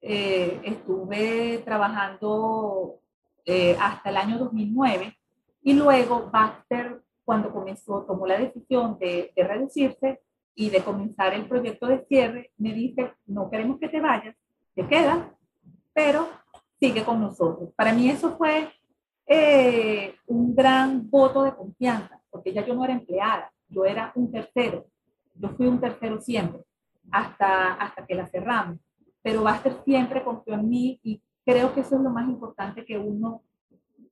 eh, 0.00 0.58
estuve 0.64 1.58
trabajando 1.62 3.00
eh, 3.44 3.76
hasta 3.78 4.08
el 4.08 4.16
año 4.16 4.38
2009 4.38 5.14
y 5.62 5.74
luego 5.74 6.30
Baster 6.32 7.02
cuando 7.22 7.52
comenzó, 7.52 8.02
tomó 8.06 8.26
la 8.26 8.38
decisión 8.38 8.98
de, 8.98 9.30
de, 9.36 9.44
reducirse 9.44 10.22
y 10.54 10.70
de 10.70 10.82
comenzar 10.82 11.34
el 11.34 11.46
proyecto 11.46 11.88
de 11.88 12.06
cierre, 12.06 12.50
me 12.56 12.72
dice, 12.72 13.12
no 13.26 13.50
queremos 13.50 13.78
que 13.78 13.90
te 13.90 14.00
vayas, 14.00 14.34
te 14.74 14.88
quedas, 14.88 15.18
pero 15.92 16.30
sigue 16.80 17.04
con 17.04 17.20
nosotros. 17.20 17.74
Para 17.76 17.92
mí 17.92 18.08
eso 18.08 18.38
fue 18.38 18.70
un 20.26 20.54
gran 20.54 21.10
voto 21.10 21.42
de 21.42 21.54
confianza, 21.54 22.21
porque 22.32 22.52
ya 22.52 22.66
yo 22.66 22.74
no 22.74 22.84
era 22.84 22.94
empleada, 22.94 23.52
yo 23.68 23.84
era 23.84 24.10
un 24.16 24.32
tercero, 24.32 24.86
yo 25.34 25.50
fui 25.50 25.66
un 25.66 25.80
tercero 25.80 26.20
siempre, 26.20 26.62
hasta, 27.10 27.74
hasta 27.74 28.06
que 28.06 28.14
la 28.14 28.26
cerramos. 28.26 28.78
Pero 29.22 29.42
Baster 29.42 29.76
siempre 29.84 30.24
confió 30.24 30.54
en 30.54 30.68
mí 30.68 30.98
y 31.04 31.22
creo 31.44 31.72
que 31.74 31.80
eso 31.80 31.96
es 31.96 32.02
lo 32.02 32.10
más 32.10 32.28
importante 32.28 32.84
que 32.84 32.98
uno 32.98 33.42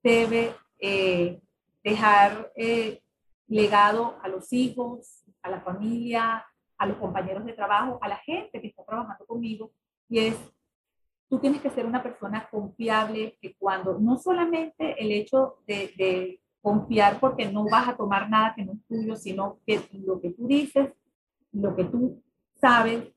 debe 0.03 0.53
eh, 0.79 1.41
dejar 1.83 2.51
eh, 2.55 3.01
legado 3.47 4.17
a 4.21 4.29
los 4.29 4.53
hijos, 4.53 5.23
a 5.41 5.49
la 5.49 5.61
familia, 5.61 6.45
a 6.77 6.85
los 6.85 6.97
compañeros 6.97 7.45
de 7.45 7.53
trabajo, 7.53 7.99
a 8.01 8.07
la 8.07 8.17
gente 8.17 8.61
que 8.61 8.67
está 8.67 8.83
trabajando 8.83 9.25
conmigo, 9.25 9.71
y 10.07 10.19
es, 10.19 10.35
tú 11.29 11.39
tienes 11.39 11.61
que 11.61 11.69
ser 11.69 11.85
una 11.85 12.01
persona 12.03 12.47
confiable, 12.49 13.37
que 13.41 13.55
cuando 13.55 13.99
no 13.99 14.17
solamente 14.17 15.01
el 15.01 15.11
hecho 15.11 15.57
de, 15.67 15.93
de 15.97 16.41
confiar 16.61 17.19
porque 17.19 17.51
no 17.51 17.65
vas 17.65 17.87
a 17.87 17.97
tomar 17.97 18.29
nada 18.29 18.53
que 18.55 18.63
no 18.63 18.73
es 18.73 18.85
tuyo, 18.87 19.15
sino 19.15 19.59
que 19.65 19.81
lo 19.93 20.21
que 20.21 20.31
tú 20.31 20.47
dices, 20.47 20.91
lo 21.51 21.75
que 21.75 21.85
tú 21.85 22.21
sabes, 22.59 23.07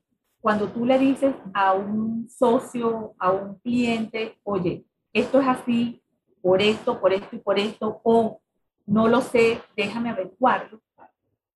cuando 0.41 0.67
tú 0.67 0.85
le 0.85 0.99
dices 0.99 1.33
a 1.53 1.73
un 1.73 2.29
socio, 2.29 3.15
a 3.17 3.31
un 3.31 3.55
cliente, 3.59 4.37
oye, 4.43 4.85
esto 5.13 5.39
es 5.39 5.47
así, 5.47 6.01
por 6.41 6.61
esto, 6.61 6.99
por 6.99 7.13
esto 7.13 7.35
y 7.35 7.39
por 7.39 7.57
esto, 7.57 8.01
o 8.03 8.41
no 8.85 9.07
lo 9.07 9.21
sé, 9.21 9.59
déjame 9.75 10.09
averiguarlo. 10.09 10.81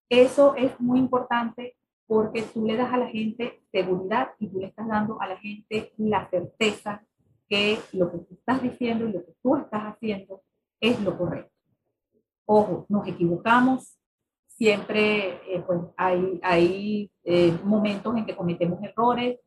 Eso 0.10 0.56
es 0.56 0.80
muy 0.80 0.98
importante 0.98 1.76
porque 2.08 2.42
tú 2.42 2.66
le 2.66 2.76
das 2.76 2.92
a 2.92 2.98
la 2.98 3.08
gente 3.08 3.62
seguridad 3.72 4.30
y 4.40 4.48
tú 4.48 4.60
le 4.60 4.68
estás 4.68 4.88
dando 4.88 5.22
a 5.22 5.28
la 5.28 5.38
gente 5.38 5.94
la 5.98 6.28
certeza 6.30 7.04
que 7.48 7.78
lo 7.94 8.12
que 8.12 8.18
tú 8.18 8.34
estás 8.34 8.64
diciendo 8.64 9.08
y 9.08 9.12
lo 9.12 9.24
que 9.24 9.34
tú 9.44 9.56
estás 9.56 9.84
haciendo 9.84 10.42
es 10.80 11.00
lo 11.02 11.16
correcto. 11.16 11.59
Ojo, 12.52 12.88
nos 12.90 13.08
equivocamos, 13.08 13.96
siempre 14.48 15.40
eh, 15.54 15.64
pues 15.68 15.82
hay, 15.96 16.40
hay 16.42 17.12
eh, 17.24 17.56
momentos 17.64 18.18
en 18.18 18.26
que 18.26 18.36
cometemos 18.36 18.82
errores 18.82 19.40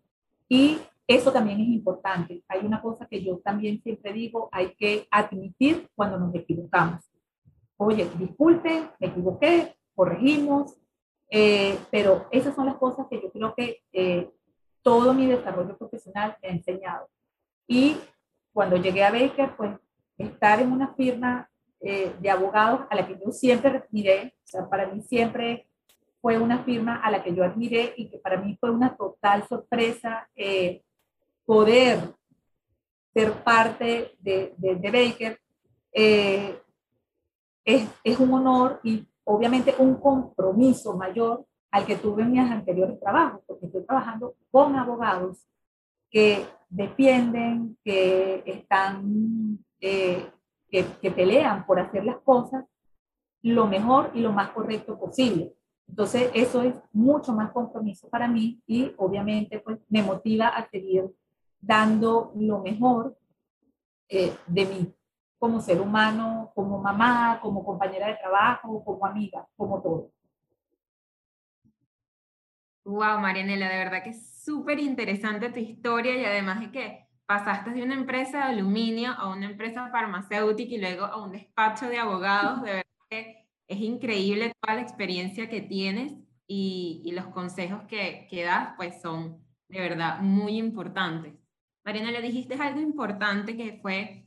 y 0.48 0.78
eso 1.08 1.32
también 1.32 1.60
es 1.60 1.66
importante. 1.66 2.44
Hay 2.46 2.64
una 2.64 2.80
cosa 2.80 3.06
que 3.06 3.20
yo 3.20 3.38
también 3.38 3.82
siempre 3.82 4.12
digo, 4.12 4.48
hay 4.52 4.76
que 4.76 5.08
admitir 5.10 5.88
cuando 5.96 6.16
nos 6.16 6.32
equivocamos. 6.32 7.10
Oye, 7.76 8.08
disculpe, 8.16 8.88
me 9.00 9.08
equivoqué, 9.08 9.74
corregimos, 9.96 10.76
eh, 11.28 11.76
pero 11.90 12.28
esas 12.30 12.54
son 12.54 12.66
las 12.66 12.76
cosas 12.76 13.08
que 13.10 13.20
yo 13.20 13.32
creo 13.32 13.52
que 13.56 14.30
todo 14.80 15.12
mi 15.12 15.26
desarrollo 15.26 15.76
profesional 15.76 16.36
me 16.40 16.50
ha 16.50 16.52
enseñado. 16.52 17.08
Y 17.66 17.96
cuando 18.52 18.76
llegué 18.76 19.02
a 19.02 19.10
Baker, 19.10 19.56
pues 19.56 19.76
estar 20.18 20.60
en 20.60 20.70
una 20.70 20.94
firma 20.94 21.48
eh, 21.84 22.14
de 22.20 22.30
abogados 22.30 22.82
a 22.90 22.94
la 22.94 23.06
que 23.06 23.18
yo 23.18 23.32
siempre 23.32 23.70
admiré, 23.70 24.34
o 24.44 24.46
sea, 24.46 24.68
para 24.68 24.86
mí 24.86 25.02
siempre 25.02 25.66
fue 26.20 26.38
una 26.38 26.62
firma 26.62 27.02
a 27.02 27.10
la 27.10 27.24
que 27.24 27.34
yo 27.34 27.42
admiré 27.42 27.92
y 27.96 28.08
que 28.08 28.18
para 28.18 28.40
mí 28.40 28.56
fue 28.60 28.70
una 28.70 28.96
total 28.96 29.48
sorpresa 29.48 30.28
eh, 30.36 30.84
poder 31.44 32.14
ser 33.12 33.32
parte 33.42 34.16
de, 34.20 34.54
de, 34.56 34.90
Baker. 34.92 35.40
Eh, 35.92 36.56
es, 37.64 37.88
es, 38.04 38.18
un 38.20 38.32
honor 38.32 38.78
y 38.84 39.04
obviamente 39.24 39.74
un 39.76 39.96
compromiso 39.96 40.96
mayor 40.96 41.44
al 41.72 41.84
que 41.84 41.96
tuve 41.96 42.22
en 42.22 42.30
mis 42.30 42.48
anteriores 42.48 43.00
trabajos, 43.00 43.40
porque 43.44 43.66
estoy 43.66 43.84
trabajando 43.84 44.36
con 44.52 44.76
abogados 44.76 45.48
que 46.08 46.46
defienden, 46.68 47.76
que 47.82 48.44
están 48.46 49.58
que, 50.72 51.10
pelean 51.10 51.66
por 51.66 51.78
hacer 51.78 52.04
las 52.04 52.16
cosas 52.22 52.64
lo 53.42 53.66
mejor 53.66 54.10
y 54.14 54.20
lo 54.20 54.32
más 54.32 54.50
correcto 54.50 54.98
posible. 54.98 55.52
Entonces, 55.86 56.30
eso 56.32 56.62
es 56.62 56.74
mucho 56.92 57.32
más 57.32 57.52
compromiso 57.52 58.08
para 58.08 58.26
mí 58.26 58.62
y 58.66 58.92
obviamente 58.96 59.58
pues 59.58 59.78
me 59.90 60.02
motiva 60.02 60.48
a 60.48 60.66
seguir 60.70 61.04
dando 61.60 62.32
lo 62.36 62.60
mejor 62.60 63.16
eh, 64.08 64.34
de 64.46 64.64
mí 64.64 64.94
como 65.38 65.60
ser 65.60 65.80
humano, 65.80 66.52
como 66.54 66.78
mamá, 66.78 67.40
como 67.42 67.64
compañera 67.64 68.06
de 68.06 68.14
trabajo, 68.14 68.82
como 68.84 69.04
amiga, 69.04 69.46
como 69.56 69.82
todo. 69.82 70.10
Wow, 72.84 73.18
Marianela, 73.18 73.68
de 73.68 73.76
verdad 73.76 74.02
que 74.02 74.10
es 74.10 74.42
súper 74.44 74.78
interesante 74.78 75.50
tu 75.50 75.58
historia 75.58 76.16
y 76.16 76.24
además 76.24 76.60
de 76.60 76.70
que 76.70 77.06
pasaste 77.26 77.70
de 77.70 77.82
una 77.82 77.94
empresa 77.94 78.38
de 78.38 78.44
aluminio 78.44 79.12
a 79.12 79.28
una 79.28 79.46
empresa 79.46 79.88
farmacéutica 79.90 80.74
y 80.74 80.78
luego 80.78 81.04
a 81.04 81.22
un 81.22 81.32
despacho 81.32 81.88
de 81.88 81.98
abogados. 81.98 82.62
De 82.62 82.70
verdad 82.70 82.86
que 83.08 83.48
es 83.68 83.80
increíble 83.80 84.52
toda 84.60 84.76
la 84.76 84.82
experiencia 84.82 85.48
que 85.48 85.60
tienes 85.60 86.14
y, 86.46 87.02
y 87.04 87.12
los 87.12 87.26
consejos 87.28 87.82
que, 87.88 88.26
que, 88.28 88.42
das, 88.44 88.74
pues 88.76 89.00
son 89.00 89.42
de 89.68 89.80
verdad 89.80 90.20
muy 90.20 90.58
importantes. 90.58 91.34
Mariana, 91.84 92.10
le 92.10 92.22
dijiste 92.22 92.54
algo 92.54 92.80
importante 92.80 93.56
que 93.56 93.78
fue 93.80 94.26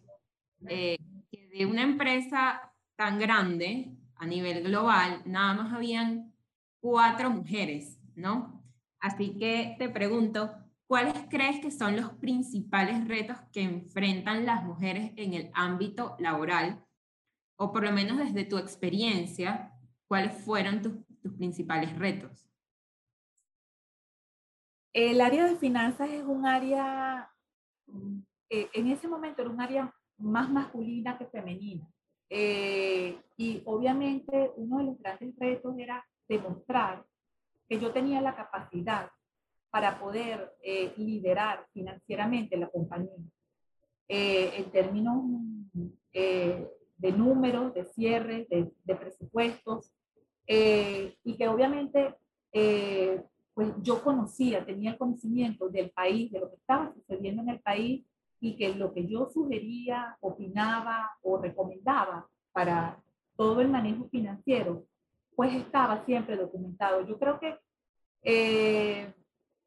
eh, 0.68 0.98
que 1.32 1.48
de 1.48 1.66
una 1.66 1.84
empresa 1.84 2.74
tan 2.96 3.20
grande 3.20 3.96
a 4.16 4.26
nivel 4.26 4.64
global, 4.64 5.22
nada 5.26 5.54
más 5.54 5.74
habían 5.74 6.34
cuatro 6.80 7.30
mujeres, 7.30 8.00
¿no? 8.16 8.64
Así 9.00 9.38
que 9.38 9.76
te 9.78 9.90
pregunto, 9.90 10.52
¿Cuáles 10.88 11.26
crees 11.30 11.60
que 11.62 11.72
son 11.72 11.96
los 11.96 12.14
principales 12.14 13.08
retos 13.08 13.38
que 13.52 13.62
enfrentan 13.62 14.46
las 14.46 14.64
mujeres 14.64 15.14
en 15.16 15.34
el 15.34 15.52
ámbito 15.54 16.16
laboral? 16.20 16.86
o 17.58 17.72
por 17.72 17.84
lo 17.84 17.92
menos 17.92 18.18
desde 18.18 18.46
tu 18.46 18.58
experiencia, 18.58 19.72
cuáles 20.08 20.34
fueron 20.44 20.82
tus, 20.82 20.94
tus 21.22 21.34
principales 21.34 21.98
retos. 21.98 22.50
El 24.94 25.20
área 25.22 25.46
de 25.46 25.56
finanzas 25.58 26.10
es 26.10 26.24
un 26.24 26.46
área, 26.46 27.30
eh, 28.50 28.70
en 28.74 28.88
ese 28.88 29.08
momento 29.08 29.42
era 29.42 29.52
un 29.52 29.62
área 29.62 29.94
más 30.18 30.50
masculina 30.50 31.18
que 31.18 31.26
femenina. 31.26 31.88
Eh, 32.30 33.22
y 33.38 33.62
obviamente 33.66 34.52
uno 34.56 34.80
de 34.80 34.84
los 34.86 34.98
grandes 34.98 35.36
retos 35.38 35.78
era 35.78 36.06
demostrar 36.28 37.06
que 37.68 37.80
yo 37.80 37.92
tenía 37.92 38.22
la 38.22 38.36
capacidad 38.36 39.10
para 39.76 40.00
poder 40.00 40.54
eh, 40.64 40.94
liderar 40.96 41.68
financieramente 41.74 42.56
la 42.56 42.70
compañía. 42.70 43.12
en 44.08 44.72
términos 44.72 45.18
de 46.14 47.12
números, 47.12 47.74
de 47.74 47.84
cierres, 47.84 48.48
de, 48.48 48.72
de 48.86 48.96
presupuestos, 48.96 49.92
y 50.48 51.36
que 51.38 51.48
obviamente 51.50 52.16
pues 53.54 53.74
yo 53.82 54.02
conocía, 54.02 54.66
tenía 54.66 54.92
el 54.92 54.98
conocimiento 54.98 55.68
del 55.68 55.90
país, 55.90 56.32
de 56.32 56.40
lo 56.40 56.50
que 56.50 56.56
estaba 56.56 56.94
sucediendo 56.94 57.42
en 57.42 57.50
el 57.50 57.60
país 57.60 58.06
y 58.40 58.56
que 58.56 58.76
lo 58.76 58.94
que 58.94 59.06
yo 59.06 59.30
sugería, 59.34 60.18
opinaba 60.22 61.12
o 61.22 61.38
recomendaba 61.38 62.30
para 62.54 63.04
todo 63.36 63.60
el 63.60 63.68
manejo 63.68 64.08
financiero, 64.10 64.86
pues 65.36 65.54
estaba 65.54 66.06
siempre 66.06 66.38
documentado. 66.38 67.06
Yo 67.06 67.20
creo 67.20 67.42
que 67.42 67.58
eh, 68.24 69.14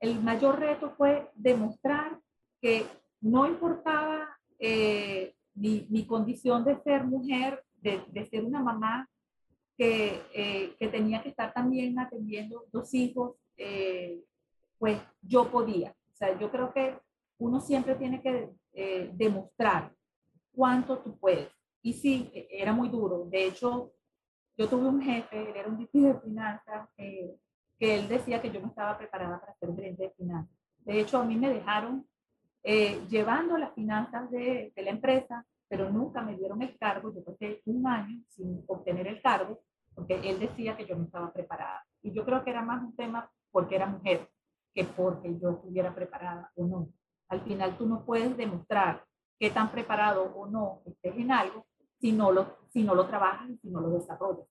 el 0.01 0.23
mayor 0.23 0.59
reto 0.59 0.95
fue 0.97 1.31
demostrar 1.35 2.19
que 2.61 2.87
no 3.21 3.47
importaba 3.47 4.29
eh, 4.59 5.35
mi, 5.55 6.07
condición 6.07 6.65
de 6.65 6.81
ser 6.83 7.05
mujer, 7.05 7.65
de, 7.77 8.27
ser 8.31 8.45
una 8.45 8.63
mamá 8.63 9.09
que, 9.77 10.23
eh, 10.33 10.75
que 10.79 10.89
tenía 10.89 11.23
que 11.23 11.31
estar 11.31 11.53
también 11.53 11.99
atendiendo 11.99 12.67
dos 12.73 12.93
hijos 12.95 13.37
eh, 13.57 14.23
pues 14.79 15.01
yo 15.23 15.51
podía. 15.51 15.91
O 16.13 16.17
sea, 16.17 16.39
yo 16.39 16.51
creo 16.51 16.73
que 16.73 16.97
uno 17.39 17.61
siempre 17.61 17.95
tiene 17.97 18.23
que 18.23 18.51
demostrar 19.15 19.93
cuánto 20.53 20.99
tú 20.99 21.19
puedes. 21.19 21.49
Y 21.83 21.93
sí, 21.93 22.31
e, 22.33 22.49
era 22.51 22.73
muy 22.73 22.89
duro. 22.89 23.27
De 23.31 23.47
hecho, 23.47 23.93
yo 24.57 24.69
tuve 24.69 24.89
un 24.89 25.01
jefe, 25.01 25.41
él 25.41 25.57
era 25.57 25.69
un 25.69 25.79
VP 25.79 26.01
de 26.01 26.21
finanzas, 26.21 26.89
eh, 26.97 27.37
que 27.79 27.95
él 27.95 28.09
decía 28.09 28.43
que 28.43 28.51
yo 28.51 28.61
no 28.61 28.69
estaba 28.69 28.99
preparada 28.99 29.41
para 29.41 29.55
ser 29.55 29.75
gerente 29.75 30.05
de 30.05 30.11
finanzas. 30.11 30.57
De 30.81 31.01
hecho, 31.01 31.19
a 31.19 31.25
mí 31.25 31.37
me 31.37 31.53
dejaron 31.53 32.07
llevando 33.09 33.57
las 33.57 33.73
finanzas 33.75 34.31
de, 34.31 34.73
de, 34.75 34.83
la 34.83 34.91
empresa, 34.91 35.47
pero 35.69 35.89
nunca 35.91 36.21
me 36.23 36.37
dieron 36.37 36.61
el 36.61 36.77
cargo. 36.77 37.15
Yo 37.15 37.25
pasé 37.25 37.63
un 37.65 37.87
año 37.87 38.21
sin 38.29 38.63
obtener 38.67 39.07
el 39.07 39.23
cargo 39.23 39.63
porque 39.95 40.21
él 40.23 40.39
decía 40.39 40.77
que 40.77 40.87
yo 40.87 40.97
no 40.97 41.05
estaba 41.05 41.33
preparada. 41.33 41.85
Y 42.03 42.13
yo 42.13 42.25
creo 42.25 42.45
que 42.45 42.51
era 42.51 42.63
más 42.63 42.83
un 42.83 42.95
tema 42.95 43.31
porque 43.51 43.77
era 43.77 43.87
mujer 43.87 44.29
que 44.75 44.85
porque 44.85 45.39
yo 45.41 45.51
estuviera 45.51 45.95
preparada 45.95 46.51
o 46.55 46.67
no. 46.67 46.89
Al 47.29 47.41
final 47.43 47.77
tú 47.77 47.87
no 47.87 48.05
puedes 48.05 48.37
demostrar 48.37 49.05
qué 49.39 49.51
tan 49.51 49.71
preparado 49.71 50.25
o 50.35 50.47
no 50.47 50.83
estés 50.87 51.17
en 51.17 51.33
algo 51.33 51.67
si 52.01 52.13
no 52.13 52.31
lo, 52.31 52.59
si 52.69 52.83
no 52.83 52.95
lo 52.95 53.07
trabajas 53.07 53.51
y 53.51 53.57
si 53.59 53.71
no 53.71 53.81
lo 53.81 53.91
desarrollas. 53.91 54.47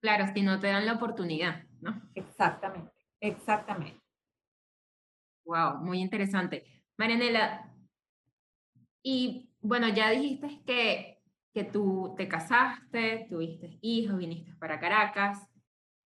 Claro, 0.00 0.26
si 0.32 0.42
no 0.42 0.60
te 0.60 0.68
dan 0.68 0.86
la 0.86 0.94
oportunidad, 0.94 1.64
¿no? 1.80 2.02
Exactamente, 2.14 2.92
exactamente. 3.20 4.00
Wow, 5.44 5.78
muy 5.78 6.00
interesante. 6.00 6.64
Marianela, 6.98 7.72
y 9.02 9.50
bueno, 9.60 9.88
ya 9.88 10.10
dijiste 10.10 10.60
que, 10.66 11.22
que 11.52 11.64
tú 11.64 12.14
te 12.16 12.28
casaste, 12.28 13.26
tuviste 13.30 13.78
hijos, 13.80 14.18
viniste 14.18 14.54
para 14.56 14.78
Caracas. 14.78 15.48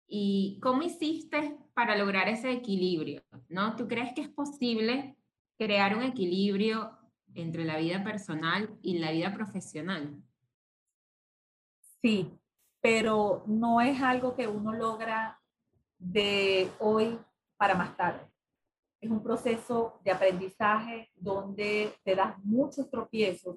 ¿Y 0.06 0.58
cómo 0.60 0.82
hiciste 0.82 1.56
para 1.72 1.96
lograr 1.96 2.28
ese 2.28 2.50
equilibrio? 2.52 3.22
¿no? 3.48 3.76
¿Tú 3.76 3.86
crees 3.88 4.12
que 4.12 4.22
es 4.22 4.28
posible 4.28 5.16
crear 5.56 5.96
un 5.96 6.02
equilibrio 6.02 6.98
entre 7.34 7.64
la 7.64 7.78
vida 7.78 8.02
personal 8.02 8.76
y 8.82 8.98
la 8.98 9.12
vida 9.12 9.32
profesional? 9.32 10.22
Sí, 12.02 12.30
pero 12.80 13.44
no 13.46 13.80
es 13.80 14.02
algo 14.02 14.34
que 14.34 14.48
uno 14.48 14.72
logra 14.72 15.39
de 16.00 16.68
hoy 16.80 17.16
para 17.56 17.76
más 17.76 17.96
tarde. 17.96 18.26
Es 19.00 19.10
un 19.10 19.22
proceso 19.22 20.00
de 20.04 20.10
aprendizaje 20.10 21.10
donde 21.14 21.94
te 22.02 22.16
das 22.16 22.36
muchos 22.44 22.90
tropiezos 22.90 23.56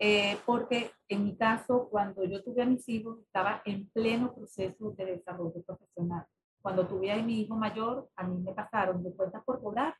eh, 0.00 0.38
porque 0.46 0.92
en 1.08 1.24
mi 1.24 1.36
caso, 1.36 1.88
cuando 1.90 2.22
yo 2.24 2.42
tuve 2.42 2.62
a 2.62 2.66
mis 2.66 2.88
hijos, 2.88 3.18
estaba 3.20 3.62
en 3.64 3.88
pleno 3.90 4.32
proceso 4.32 4.92
de 4.92 5.06
desarrollo 5.06 5.60
profesional. 5.64 6.24
Cuando 6.62 6.86
tuve 6.86 7.10
a 7.10 7.16
mi 7.16 7.40
hijo 7.40 7.56
mayor, 7.56 8.08
a 8.14 8.22
mí 8.22 8.40
me 8.40 8.52
pasaron 8.52 9.02
de 9.02 9.12
cuentas 9.12 9.42
por 9.44 9.60
cobrar 9.60 9.96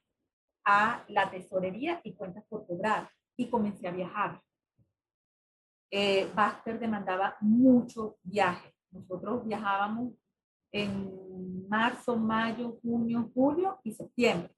a 0.65 1.05
la 1.09 1.31
tesorería 1.31 2.01
y 2.05 2.15
cuentas 2.15 2.45
por 2.49 2.67
cobrar 2.67 3.11
y 3.37 3.51
comencé 3.51 3.89
a 3.89 3.93
viajar. 3.93 4.41
Eh, 5.91 6.31
Baxter 6.35 6.79
demandaba 6.79 7.37
mucho 7.41 8.19
viaje. 8.23 8.75
Nosotros 8.91 9.45
viajábamos 9.47 10.13
en 10.73 11.69
marzo, 11.69 12.17
mayo, 12.17 12.79
junio, 12.83 13.31
julio 13.35 13.79
y 13.85 13.93
septiembre, 13.93 14.51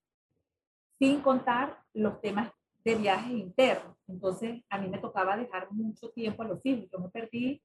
sin 0.99 1.21
contar 1.21 1.79
los 1.93 2.21
temas 2.21 2.53
de 2.85 2.95
viajes 2.95 3.33
internos. 3.33 3.97
Entonces, 4.07 4.63
a 4.69 4.79
mí 4.79 4.89
me 4.89 4.99
tocaba 4.99 5.37
dejar 5.37 5.71
mucho 5.73 6.11
tiempo 6.11 6.43
a 6.43 6.49
los 6.49 6.65
hijos. 6.65 6.89
Yo 6.91 6.99
me 6.99 7.09
perdí 7.09 7.63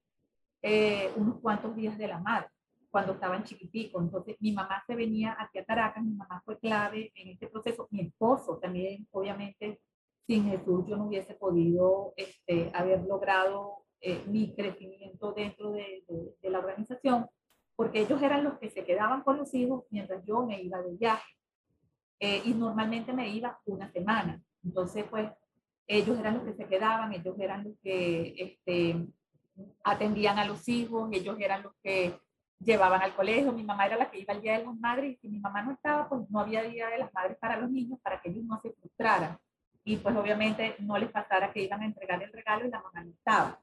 eh, 0.62 1.10
unos 1.16 1.40
cuantos 1.40 1.74
días 1.74 1.96
de 1.96 2.08
la 2.08 2.18
madre 2.18 2.48
cuando 2.90 3.12
estaban 3.12 3.44
chiquiticos. 3.44 4.02
Entonces, 4.02 4.36
mi 4.40 4.52
mamá 4.52 4.82
se 4.86 4.94
venía 4.94 5.36
aquí 5.38 5.58
a 5.58 5.64
Caracas, 5.64 6.02
mi 6.02 6.14
mamá 6.14 6.42
fue 6.44 6.58
clave 6.58 7.12
en 7.14 7.28
este 7.28 7.46
proceso. 7.48 7.88
Mi 7.90 8.00
esposo 8.00 8.58
también, 8.58 9.06
obviamente, 9.10 9.80
sin 10.26 10.44
Jesús 10.48 10.86
yo 10.86 10.96
no 10.96 11.06
hubiese 11.06 11.34
podido 11.34 12.14
este, 12.16 12.70
haber 12.74 13.02
logrado 13.04 13.84
eh, 14.00 14.24
mi 14.26 14.54
crecimiento 14.54 15.32
dentro 15.32 15.72
de, 15.72 16.04
de, 16.42 16.50
la 16.50 16.58
organización, 16.58 17.26
porque 17.76 18.00
ellos 18.00 18.20
eran 18.22 18.42
los 18.42 18.58
que 18.58 18.70
se 18.70 18.84
quedaban 18.84 19.22
con 19.22 19.36
los 19.36 19.52
hijos 19.54 19.84
mientras 19.90 20.24
yo 20.24 20.44
me 20.44 20.60
iba 20.62 20.80
de 20.80 20.96
viaje. 20.96 21.30
Eh, 22.18 22.42
y 22.46 22.54
normalmente 22.54 23.12
me 23.12 23.28
iba 23.28 23.60
una 23.66 23.92
semana. 23.92 24.42
Entonces, 24.64 25.04
pues, 25.08 25.30
ellos 25.86 26.18
eran 26.18 26.34
los 26.34 26.44
que 26.44 26.54
se 26.54 26.66
quedaban, 26.66 27.12
ellos 27.12 27.36
eran 27.38 27.64
los 27.64 27.74
que 27.82 28.34
este, 28.36 29.06
atendían 29.84 30.38
a 30.38 30.46
los 30.46 30.66
hijos, 30.68 31.10
ellos 31.12 31.36
eran 31.38 31.62
los 31.62 31.74
que 31.82 32.18
llevaban 32.58 33.02
al 33.02 33.14
colegio, 33.14 33.52
mi 33.52 33.62
mamá 33.62 33.86
era 33.86 33.96
la 33.96 34.10
que 34.10 34.20
iba 34.20 34.32
al 34.32 34.40
Día 34.40 34.58
de 34.58 34.64
las 34.64 34.74
Madres 34.76 35.12
y 35.12 35.16
si 35.16 35.28
mi 35.28 35.38
mamá 35.38 35.62
no 35.62 35.72
estaba, 35.72 36.08
pues 36.08 36.28
no 36.30 36.40
había 36.40 36.62
Día 36.62 36.88
de 36.88 36.98
las 36.98 37.12
Madres 37.12 37.36
para 37.38 37.58
los 37.58 37.70
niños, 37.70 38.00
para 38.02 38.20
que 38.20 38.30
ellos 38.30 38.44
no 38.44 38.60
se 38.60 38.72
frustraran. 38.72 39.38
Y 39.84 39.96
pues 39.96 40.16
obviamente 40.16 40.74
no 40.80 40.98
les 40.98 41.10
pasara 41.10 41.52
que 41.52 41.62
iban 41.62 41.82
a 41.82 41.86
entregar 41.86 42.20
el 42.22 42.32
regalo 42.32 42.66
y 42.66 42.70
la 42.70 42.80
mamá 42.80 43.04
no 43.04 43.10
estaba. 43.10 43.60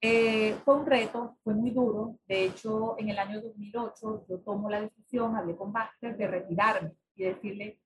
Eh, 0.00 0.54
fue 0.64 0.76
un 0.76 0.86
reto, 0.86 1.36
fue 1.42 1.54
muy 1.54 1.70
duro. 1.70 2.18
De 2.26 2.44
hecho, 2.44 2.96
en 2.98 3.08
el 3.08 3.18
año 3.18 3.40
2008 3.40 4.26
yo 4.28 4.38
tomo 4.40 4.70
la 4.70 4.80
decisión, 4.80 5.36
hablé 5.36 5.56
con 5.56 5.72
Baxter, 5.72 6.16
de 6.16 6.26
retirarme 6.28 6.92
y 7.16 7.24
decirle, 7.24 7.80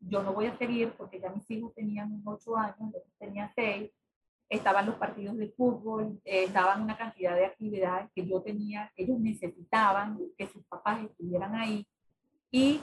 yo 0.00 0.22
no 0.22 0.32
voy 0.32 0.46
a 0.46 0.56
seguir 0.56 0.92
porque 0.96 1.20
ya 1.20 1.30
mis 1.30 1.48
hijos 1.50 1.74
tenían 1.74 2.22
ocho 2.24 2.56
años, 2.56 2.92
yo 2.92 3.00
tenía 3.18 3.52
seis, 3.54 3.90
estaban 4.48 4.86
los 4.86 4.96
partidos 4.96 5.36
de 5.36 5.48
fútbol, 5.48 6.20
eh, 6.24 6.44
estaban 6.44 6.82
una 6.82 6.96
cantidad 6.96 7.34
de 7.34 7.46
actividades 7.46 8.10
que 8.14 8.26
yo 8.26 8.42
tenía, 8.42 8.90
ellos 8.96 9.18
necesitaban 9.18 10.18
que 10.36 10.46
sus 10.46 10.64
papás 10.66 11.04
estuvieran 11.04 11.54
ahí 11.54 11.86
y 12.50 12.80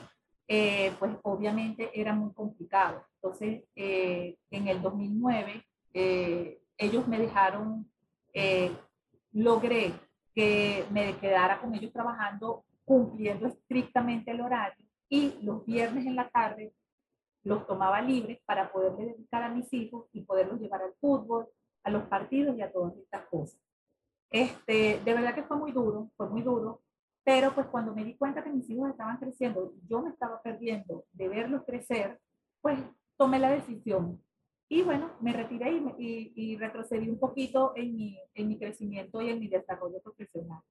eh, 0.47 0.91
pues 0.97 1.11
obviamente 1.23 1.91
era 1.93 2.13
muy 2.13 2.33
complicado. 2.33 3.05
Entonces, 3.15 3.63
eh, 3.75 4.35
en 4.49 4.67
el 4.67 4.81
2009, 4.81 5.63
ellos 6.77 7.07
me 7.07 7.19
dejaron, 7.19 7.91
logré 9.31 9.93
que 10.33 10.85
me 10.91 11.17
quedara 11.17 11.59
con 11.59 11.73
ellos 11.73 11.91
trabajando, 11.91 12.63
cumpliendo 12.85 13.47
estrictamente 13.47 14.31
el 14.31 14.41
horario 14.41 14.85
y 15.09 15.33
los 15.41 15.65
viernes 15.65 16.05
en 16.05 16.15
la 16.15 16.29
tarde 16.29 16.73
los 17.43 17.65
tomaba 17.65 18.01
libres 18.01 18.39
para 18.45 18.71
poderle 18.71 19.13
dedicar 19.13 19.43
a 19.43 19.49
mis 19.49 19.71
hijos 19.73 20.07
y 20.13 20.21
poderlos 20.21 20.59
llevar 20.59 20.81
al 20.83 20.93
fútbol, 20.99 21.47
a 21.83 21.89
los 21.89 22.03
partidos 22.03 22.57
y 22.57 22.61
a 22.61 22.71
todas 22.71 22.95
estas 22.97 23.25
cosas. 23.27 23.59
Este, 24.29 24.99
de 25.03 25.13
verdad 25.13 25.33
que 25.33 25.43
fue 25.43 25.57
muy 25.57 25.71
duro, 25.71 26.11
fue 26.15 26.29
muy 26.29 26.41
duro, 26.41 26.81
pero 27.23 27.53
pues 27.53 27.67
cuando 27.67 27.93
me 27.93 28.03
di 28.03 28.15
cuenta 28.15 28.43
que 28.43 28.51
mis 28.51 28.69
hijos 28.69 28.89
estaban 28.89 29.17
creciendo, 29.17 29.73
yo 29.87 30.01
me 30.01 30.09
estaba 30.09 30.41
perdiendo 30.41 31.05
de 31.13 31.29
verlos 31.29 31.63
crecer, 31.65 32.19
pues 32.61 32.79
tomé 33.17 33.39
la 33.39 33.51
decisión. 33.51 34.21
Y 34.71 34.83
bueno, 34.83 35.11
me 35.19 35.33
retiré 35.33 35.71
y, 35.71 35.83
y, 35.97 36.33
y 36.35 36.57
retrocedí 36.57 37.09
un 37.09 37.19
poquito 37.19 37.73
en 37.75 37.95
mi, 37.95 38.19
en 38.35 38.47
mi 38.47 38.57
crecimiento 38.57 39.21
y 39.21 39.29
en 39.29 39.39
mi 39.39 39.47
desarrollo 39.47 39.99
profesional. 40.01 40.61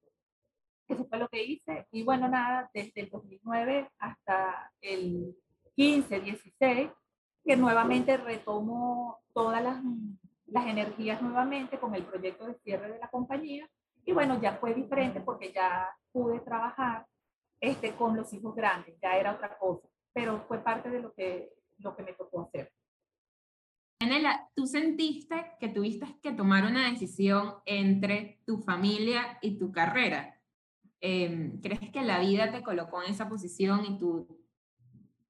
Eso 0.86 1.04
fue 1.04 1.18
lo 1.18 1.28
que 1.28 1.42
hice. 1.42 1.86
Y 1.90 2.04
bueno, 2.04 2.28
nada, 2.28 2.70
desde 2.72 3.00
el 3.02 3.10
2009 3.10 3.90
hasta 3.98 4.72
el 4.80 5.36
15, 5.74 6.20
16, 6.20 6.90
que 7.44 7.56
nuevamente 7.56 8.16
retomo 8.16 9.18
todas 9.34 9.62
las, 9.62 9.82
las 10.46 10.66
energías 10.66 11.20
nuevamente 11.20 11.78
con 11.78 11.94
el 11.94 12.04
proyecto 12.04 12.46
de 12.46 12.54
cierre 12.60 12.92
de 12.92 12.98
la 12.98 13.08
compañía. 13.08 13.68
Y 14.04 14.12
bueno, 14.12 14.40
ya 14.40 14.56
fue 14.56 14.74
diferente 14.74 15.20
porque 15.20 15.52
ya 15.52 15.88
pude 16.12 16.40
trabajar 16.40 17.06
este, 17.60 17.94
con 17.94 18.16
los 18.16 18.32
hijos 18.32 18.54
grandes, 18.54 18.96
ya 19.02 19.16
era 19.16 19.32
otra 19.32 19.58
cosa, 19.58 19.88
pero 20.12 20.44
fue 20.46 20.58
parte 20.58 20.88
de 20.88 21.00
lo 21.00 21.12
que, 21.12 21.52
lo 21.78 21.94
que 21.96 22.02
me 22.04 22.12
tocó 22.12 22.42
hacer. 22.42 22.72
Anela, 24.00 24.48
¿tú 24.54 24.66
sentiste 24.66 25.34
que 25.58 25.68
tuviste 25.68 26.06
que 26.22 26.32
tomar 26.32 26.64
una 26.64 26.88
decisión 26.88 27.54
entre 27.66 28.40
tu 28.46 28.58
familia 28.58 29.38
y 29.42 29.58
tu 29.58 29.72
carrera? 29.72 30.40
Em, 31.00 31.60
¿Crees 31.60 31.90
que 31.90 32.02
la 32.02 32.20
vida 32.20 32.52
te 32.52 32.62
colocó 32.62 33.02
en 33.02 33.10
esa 33.10 33.28
posición 33.28 33.84
y 33.84 33.98
tú, 33.98 34.40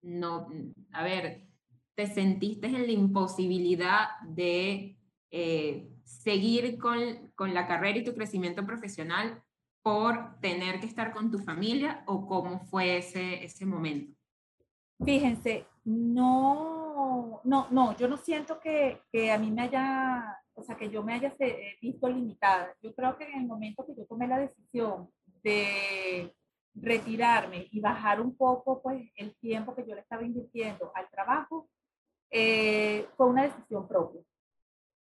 no, 0.03 0.49
a 0.93 1.03
ver, 1.03 1.49
te 1.95 2.07
sentiste 2.07 2.67
en 2.67 2.87
la 2.87 2.93
imposibilidad 2.93 4.09
de 4.27 4.99
eh, 5.31 5.91
seguir 6.05 6.79
con, 6.79 7.33
con 7.35 7.55
la 7.55 7.67
carrera 7.67 7.99
y 7.99 8.05
tu 8.05 8.15
crecimiento 8.15 8.67
profesional 8.67 9.43
por 9.83 10.39
tener 10.41 10.81
que 10.81 10.87
estar 10.87 11.13
con 11.13 11.31
tu 11.31 11.39
familia 11.39 12.05
o 12.07 12.27
cómo 12.27 12.61
fue 12.61 12.99
ese, 12.99 13.43
ese 13.43 13.65
momento? 13.65 14.15
Fíjense, 15.05 15.67
no, 15.89 17.41
no, 17.45 17.67
no, 17.71 17.97
yo 17.97 18.09
no 18.09 18.19
siento 18.19 18.61
que, 18.61 19.01
que, 19.11 19.33
a 19.33 19.39
mí 19.39 19.51
me 19.51 19.63
haya, 19.63 20.39
o 20.53 20.63
sea, 20.63 20.77
que 20.77 20.91
yo 20.91 21.03
me 21.03 21.15
haya 21.15 21.35
visto 21.81 22.09
limitada. 22.09 22.75
Yo 22.83 22.95
creo 22.95 23.17
que 23.17 23.25
en 23.25 23.41
el 23.41 23.47
momento 23.47 23.87
que 23.87 23.95
yo 23.95 24.05
tomé 24.05 24.29
la 24.29 24.39
decisión 24.39 25.09
de 25.43 26.35
retirarme 26.75 27.69
y 27.71 27.81
bajar 27.81 28.21
un 28.21 28.37
poco, 28.37 28.83
pues, 28.83 29.11
el 29.17 29.35
tiempo 29.37 29.75
que 29.75 29.87
yo 29.87 29.95
le 29.95 30.03
estaba 30.03 30.23
invirtiendo 30.23 30.93
al 30.95 31.09
trabajo, 31.09 31.71
eh, 32.31 33.09
fue 33.17 33.27
una 33.27 33.45
decisión 33.45 33.89
propia. 33.89 34.21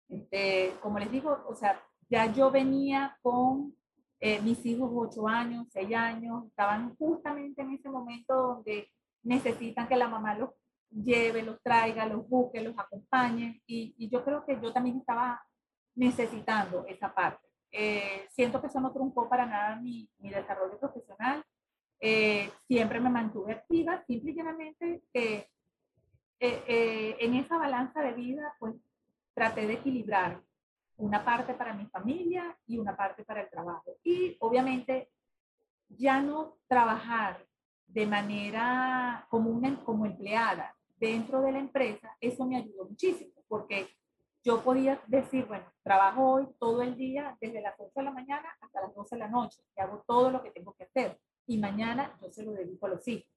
Este, 0.10 0.74
como 0.80 1.00
les 1.00 1.12
digo, 1.12 1.44
o 1.48 1.56
sea, 1.56 1.82
ya 2.08 2.32
yo 2.32 2.52
venía 2.52 3.18
con 3.24 3.76
eh, 4.20 4.40
mis 4.42 4.64
hijos, 4.64 4.92
ocho 4.94 5.28
años, 5.28 5.66
seis 5.72 5.92
años, 5.96 6.46
estaban 6.46 6.96
justamente 6.98 7.64
en 7.64 7.72
ese 7.72 7.90
momento 7.90 8.36
donde 8.36 8.92
necesitan 9.24 9.88
que 9.88 9.98
la 9.98 10.08
mamá 10.08 10.36
los 10.36 10.52
lleve, 10.90 11.44
los 11.44 11.62
traiga, 11.62 12.06
los 12.06 12.28
busque, 12.28 12.62
los 12.62 12.78
acompañe. 12.78 13.62
Y, 13.68 13.96
y 13.98 14.10
yo 14.10 14.24
creo 14.24 14.46
que 14.46 14.60
yo 14.62 14.72
también 14.74 14.98
estaba 14.98 15.42
necesitando 15.96 16.86
esa 16.88 17.14
parte. 17.14 17.48
Eh, 17.72 18.28
siento 18.32 18.62
que 18.62 18.68
eso 18.68 18.80
no 18.80 18.94
truncó 18.94 19.28
para 19.28 19.46
nada 19.46 19.76
mi, 19.76 20.10
mi 20.20 20.30
desarrollo 20.30 20.80
profesional. 20.80 21.44
Eh, 22.00 22.52
siempre 22.68 23.00
me 23.00 23.10
mantuve 23.10 23.54
activa, 23.54 24.04
simple 24.06 24.32
y 24.32 24.36
llanamente 24.36 25.04
eh, 25.14 25.48
en 26.40 27.34
esa 27.34 27.58
balanza 27.58 28.02
de 28.02 28.14
vida, 28.14 28.56
pues 28.60 28.76
traté 29.34 29.66
de 29.66 29.74
equilibrar 29.74 30.42
una 30.98 31.26
parte 31.26 31.54
para 31.54 31.74
mi 31.74 31.86
familia 31.88 32.58
y 32.68 32.78
una 32.78 32.96
parte 32.96 33.24
para 33.24 33.42
el 33.42 33.50
trabajo. 33.50 33.98
Y 34.04 34.38
obviamente 34.40 35.10
ya 35.90 36.22
no 36.22 36.58
trabajar 36.68 37.46
de 37.88 38.06
manera 38.06 39.26
como, 39.30 39.50
una, 39.50 39.84
como 39.84 40.06
empleada 40.06 40.77
dentro 40.98 41.42
de 41.42 41.52
la 41.52 41.60
empresa, 41.60 42.16
eso 42.20 42.46
me 42.46 42.58
ayudó 42.58 42.86
muchísimo, 42.86 43.34
porque 43.48 43.88
yo 44.44 44.64
podía 44.64 45.02
decir, 45.08 45.46
bueno, 45.46 45.66
trabajo 45.84 46.32
hoy 46.32 46.48
todo 46.60 46.82
el 46.82 46.96
día, 46.96 47.38
desde 47.40 47.62
las 47.62 47.76
8 47.78 47.92
de 47.96 48.04
la 48.04 48.12
mañana 48.12 48.50
hasta 48.62 48.82
las 48.82 48.94
12 48.96 49.16
de 49.16 49.20
la 49.20 49.28
noche, 49.28 49.62
y 49.76 49.82
hago 49.82 50.04
todo 50.08 50.32
lo 50.32 50.42
que 50.42 50.52
tengo 50.52 50.74
que 50.74 50.86
hacer, 50.86 51.20
y 51.46 51.58
mañana 51.58 52.18
yo 52.22 52.30
se 52.30 52.44
lo 52.44 52.52
dedico 52.52 52.86
a 52.86 52.90
los 52.90 53.08
hijos. 53.08 53.30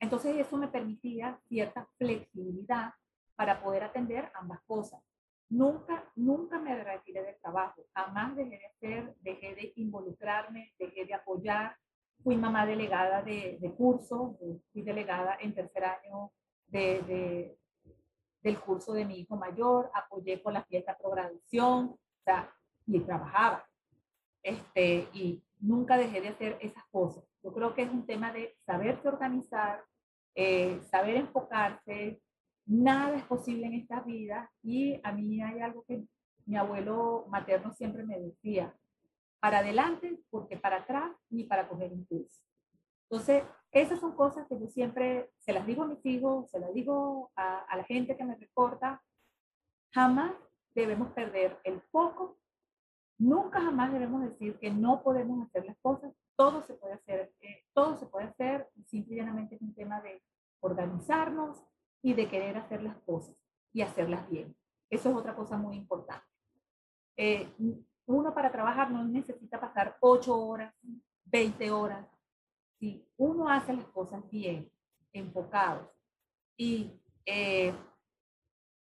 Entonces 0.00 0.36
eso 0.36 0.56
me 0.56 0.68
permitía 0.68 1.40
cierta 1.48 1.88
flexibilidad 1.96 2.92
para 3.36 3.62
poder 3.62 3.84
atender 3.84 4.30
ambas 4.34 4.60
cosas. 4.66 5.00
Nunca, 5.48 6.10
nunca 6.16 6.58
me 6.58 6.82
retiré 6.82 7.22
del 7.22 7.38
trabajo, 7.40 7.86
jamás 7.94 8.34
dejé 8.36 8.58
de 8.58 8.66
hacer, 8.66 9.14
dejé 9.20 9.54
de 9.54 9.72
involucrarme, 9.76 10.74
dejé 10.78 11.04
de 11.04 11.14
apoyar, 11.14 11.76
fui 12.22 12.36
mamá 12.36 12.66
delegada 12.66 13.22
de, 13.22 13.58
de 13.60 13.74
curso, 13.74 14.38
fui 14.72 14.82
delegada 14.82 15.36
en 15.40 15.54
tercer 15.54 15.84
año 15.84 16.32
de, 16.74 17.02
de, 17.02 17.58
del 18.42 18.58
curso 18.58 18.92
de 18.92 19.04
mi 19.04 19.20
hijo 19.20 19.36
mayor, 19.36 19.90
apoyé 19.94 20.42
con 20.42 20.54
la 20.54 20.64
fiesta 20.64 20.96
de 21.00 21.10
graduación, 21.10 21.86
o 21.86 21.98
sea, 22.24 22.52
y 22.86 23.00
trabajaba. 23.00 23.64
Este, 24.42 25.08
y 25.12 25.42
nunca 25.60 25.96
dejé 25.96 26.20
de 26.20 26.28
hacer 26.28 26.58
esas 26.60 26.84
cosas. 26.90 27.24
Yo 27.42 27.52
creo 27.52 27.74
que 27.74 27.82
es 27.82 27.90
un 27.90 28.04
tema 28.04 28.32
de 28.32 28.56
saberse 28.66 29.06
organizar, 29.08 29.84
eh, 30.34 30.80
saber 30.90 31.16
enfocarse. 31.16 32.20
Nada 32.66 33.16
es 33.16 33.24
posible 33.24 33.66
en 33.66 33.74
esta 33.74 34.00
vida 34.00 34.50
y 34.62 35.00
a 35.04 35.12
mí 35.12 35.42
hay 35.42 35.60
algo 35.60 35.84
que 35.84 36.02
mi 36.46 36.56
abuelo 36.56 37.26
materno 37.28 37.72
siempre 37.72 38.04
me 38.04 38.18
decía, 38.18 38.74
para 39.38 39.58
adelante, 39.58 40.18
porque 40.30 40.56
para 40.56 40.78
atrás, 40.78 41.12
ni 41.30 41.44
para 41.44 41.68
coger 41.68 41.92
impulso. 41.92 42.42
Entonces, 43.08 43.44
esas 43.70 44.00
son 44.00 44.14
cosas 44.14 44.46
que 44.48 44.58
yo 44.58 44.66
siempre 44.68 45.30
se 45.38 45.52
las 45.52 45.66
digo 45.66 45.82
a 45.82 45.86
mis 45.86 46.04
hijos, 46.06 46.50
se 46.50 46.58
las 46.58 46.72
digo 46.72 47.30
a, 47.36 47.60
a 47.60 47.76
la 47.76 47.84
gente 47.84 48.16
que 48.16 48.24
me 48.24 48.36
reporta. 48.36 49.02
Jamás 49.92 50.32
debemos 50.74 51.12
perder 51.12 51.58
el 51.64 51.80
foco. 51.92 52.38
Nunca 53.18 53.60
jamás 53.60 53.92
debemos 53.92 54.22
decir 54.22 54.58
que 54.58 54.70
no 54.70 55.02
podemos 55.02 55.46
hacer 55.46 55.64
las 55.64 55.76
cosas. 55.78 56.12
Todo 56.36 56.62
se 56.62 56.74
puede 56.74 56.94
hacer, 56.94 57.32
eh, 57.40 57.64
todo 57.72 57.96
se 57.96 58.06
puede 58.06 58.26
hacer. 58.26 58.68
Simplemente 58.86 59.54
es 59.54 59.62
un 59.62 59.74
tema 59.74 60.00
de 60.00 60.22
organizarnos 60.60 61.62
y 62.02 62.14
de 62.14 62.28
querer 62.28 62.56
hacer 62.56 62.82
las 62.82 62.96
cosas 63.02 63.36
y 63.72 63.82
hacerlas 63.82 64.28
bien. 64.28 64.56
Eso 64.90 65.10
es 65.10 65.16
otra 65.16 65.34
cosa 65.34 65.56
muy 65.56 65.76
importante. 65.76 66.26
Eh, 67.16 67.52
uno 68.06 68.34
para 68.34 68.50
trabajar 68.50 68.90
no 68.90 69.04
necesita 69.04 69.60
pasar 69.60 69.96
8 70.00 70.36
horas, 70.36 70.74
20 71.24 71.70
horas. 71.70 72.06
Si 72.78 73.06
uno 73.16 73.48
hace 73.48 73.72
las 73.72 73.86
cosas 73.86 74.28
bien, 74.30 74.70
enfocado 75.12 75.92
y 76.56 76.92
eh, 77.24 77.72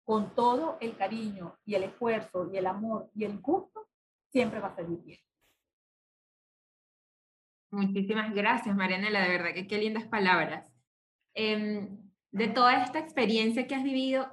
con 0.04 0.36
todo 0.36 0.78
el 0.82 0.98
cariño 0.98 1.58
y 1.66 1.76
el 1.76 1.84
esfuerzo 1.84 2.50
y 2.52 2.58
el 2.58 2.68
amor 2.68 3.10
y 3.16 3.24
el 3.24 3.40
gusto, 3.40 3.88
siempre 4.32 4.60
va 4.60 4.70
a 4.70 4.76
salir 4.76 5.00
bien. 5.00 5.20
Muchísimas 7.72 8.34
gracias, 8.34 8.76
Marianela, 8.76 9.22
de 9.22 9.30
verdad 9.30 9.54
que 9.54 9.68
qué 9.68 9.80
lindas 9.80 10.06
palabras. 10.06 10.72
Em, 11.34 11.98
de 12.32 12.48
toda 12.48 12.84
esta 12.84 13.00
experiencia 13.00 13.66
que 13.66 13.76
has 13.76 13.84
vivido, 13.84 14.28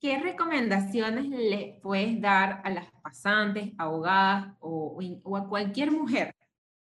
¿qué 0.00 0.18
recomendaciones 0.18 1.28
le 1.28 1.78
puedes 1.82 2.20
dar 2.20 2.62
a 2.64 2.70
las 2.70 2.90
pasantes, 3.02 3.72
abogadas 3.76 4.54
o, 4.60 4.98
a 5.36 5.48
cualquier 5.48 5.90
mujer 5.90 6.34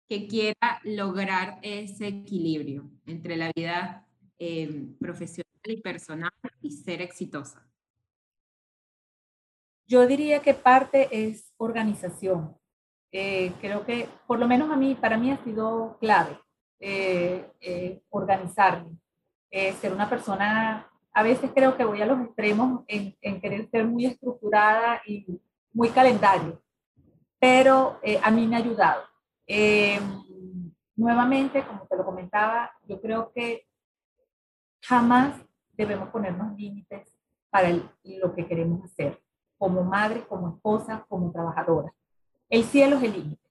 que 0.09 0.27
quiera 0.27 0.81
lograr 0.85 1.59
ese 1.63 2.09
equilibrio 2.09 2.91
entre 3.07 3.37
la 3.37 3.51
vida 3.55 4.07
eh, 4.39 4.89
profesional 4.99 5.47
y 5.65 5.81
personal 5.81 6.33
y 6.61 6.71
ser 6.71 7.01
exitosa? 7.01 7.67
Yo 9.87 10.07
diría 10.07 10.41
que 10.41 10.55
parte 10.55 11.09
es 11.11 11.53
organización. 11.57 12.57
Eh, 13.13 13.53
creo 13.61 13.85
que, 13.85 14.09
por 14.27 14.39
lo 14.39 14.49
menos 14.49 14.71
a 14.71 14.77
mí, 14.77 14.95
para 14.95 15.17
mí 15.17 15.31
ha 15.31 15.43
sido 15.45 15.99
clave 16.01 16.39
eh, 16.81 17.49
eh 17.61 18.03
organizarme, 18.11 18.99
ser 19.51 19.93
una 19.93 20.11
persona 20.11 20.91
a 21.13 21.23
veces 21.23 21.53
creo 21.55 21.77
que 21.77 21.85
voy 21.85 22.03
a 22.03 22.07
los 22.07 22.21
extremos 22.21 22.83
en, 22.89 23.17
en 23.21 23.41
querer 23.41 23.71
ser 23.71 23.87
muy 23.87 24.05
estructurada 24.05 25.01
y 25.07 25.41
muy 25.73 25.91
calendario, 25.91 26.61
pero 27.39 28.01
a 28.21 28.31
mí 28.33 28.49
me 28.49 28.57
ha 28.57 28.59
ayudado. 28.59 29.14
Eh, 29.47 30.01
nuevamente, 30.97 31.65
como 31.67 31.87
te 31.87 31.97
lo 31.97 32.05
comentaba, 32.05 32.71
yo 32.87 33.01
creo 33.01 33.33
que 33.33 33.67
jamás 34.83 35.41
debemos 35.73 36.09
ponernos 36.11 36.57
límites 36.57 37.13
para 37.51 37.71
lo 37.71 38.35
que 38.35 38.47
queremos 38.47 38.85
hacer, 38.85 39.21
como 39.59 39.83
madre, 39.83 40.27
como 40.27 40.57
esposa, 40.57 41.05
como 41.09 41.33
trabajadora. 41.33 41.93
El 42.49 42.65
cielo 42.65 42.97
es 42.97 43.03
el 43.05 43.13
límite. 43.13 43.51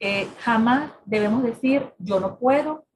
Eh, 0.00 0.26
jamás 0.38 0.92
debemos 1.04 1.42
decir, 1.42 1.92
yo 1.98 2.20
no 2.20 2.38
puedo, 2.38 2.86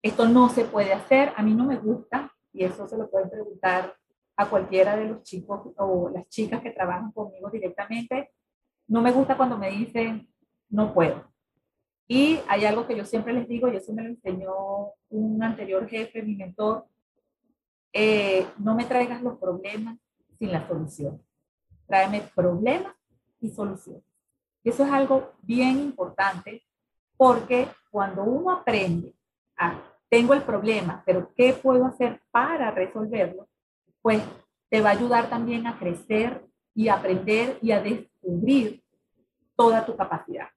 esto 0.00 0.28
no 0.28 0.48
se 0.48 0.64
puede 0.64 0.92
hacer, 0.92 1.32
a 1.36 1.42
mí 1.42 1.54
no 1.54 1.64
me 1.64 1.76
gusta, 1.76 2.32
y 2.52 2.64
eso 2.64 2.86
se 2.86 2.96
lo 2.96 3.10
pueden 3.10 3.30
preguntar 3.30 3.96
a 4.36 4.48
cualquiera 4.48 4.96
de 4.96 5.06
los 5.06 5.22
chicos 5.22 5.72
o 5.76 6.10
las 6.10 6.28
chicas 6.28 6.62
que 6.62 6.70
trabajan 6.70 7.12
conmigo 7.12 7.50
directamente. 7.50 8.32
No 8.86 9.00
me 9.00 9.12
gusta 9.12 9.36
cuando 9.36 9.58
me 9.58 9.70
dicen, 9.70 10.28
no 10.68 10.92
puedo. 10.92 11.31
Y 12.14 12.40
hay 12.46 12.66
algo 12.66 12.86
que 12.86 12.94
yo 12.94 13.06
siempre 13.06 13.32
les 13.32 13.48
digo, 13.48 13.68
y 13.68 13.76
eso 13.76 13.90
me 13.94 14.02
lo 14.02 14.10
enseñó 14.10 14.52
un 15.08 15.42
anterior 15.42 15.88
jefe, 15.88 16.22
mi 16.22 16.36
mentor, 16.36 16.84
eh, 17.90 18.46
no 18.58 18.74
me 18.74 18.84
traigas 18.84 19.22
los 19.22 19.38
problemas 19.38 19.96
sin 20.38 20.52
la 20.52 20.68
solución. 20.68 21.22
Tráeme 21.86 22.20
problemas 22.34 22.94
y 23.40 23.48
soluciones. 23.48 24.04
Eso 24.62 24.84
es 24.84 24.92
algo 24.92 25.32
bien 25.40 25.78
importante 25.78 26.62
porque 27.16 27.68
cuando 27.90 28.24
uno 28.24 28.50
aprende 28.50 29.14
a 29.56 29.82
tengo 30.10 30.34
el 30.34 30.42
problema, 30.42 31.02
pero 31.06 31.32
¿qué 31.34 31.54
puedo 31.54 31.86
hacer 31.86 32.20
para 32.30 32.72
resolverlo? 32.72 33.48
Pues 34.02 34.22
te 34.68 34.82
va 34.82 34.90
a 34.90 34.92
ayudar 34.92 35.30
también 35.30 35.66
a 35.66 35.78
crecer 35.78 36.44
y 36.74 36.88
aprender 36.88 37.58
y 37.62 37.72
a 37.72 37.80
descubrir 37.80 38.84
toda 39.56 39.86
tu 39.86 39.96
capacidad. 39.96 40.48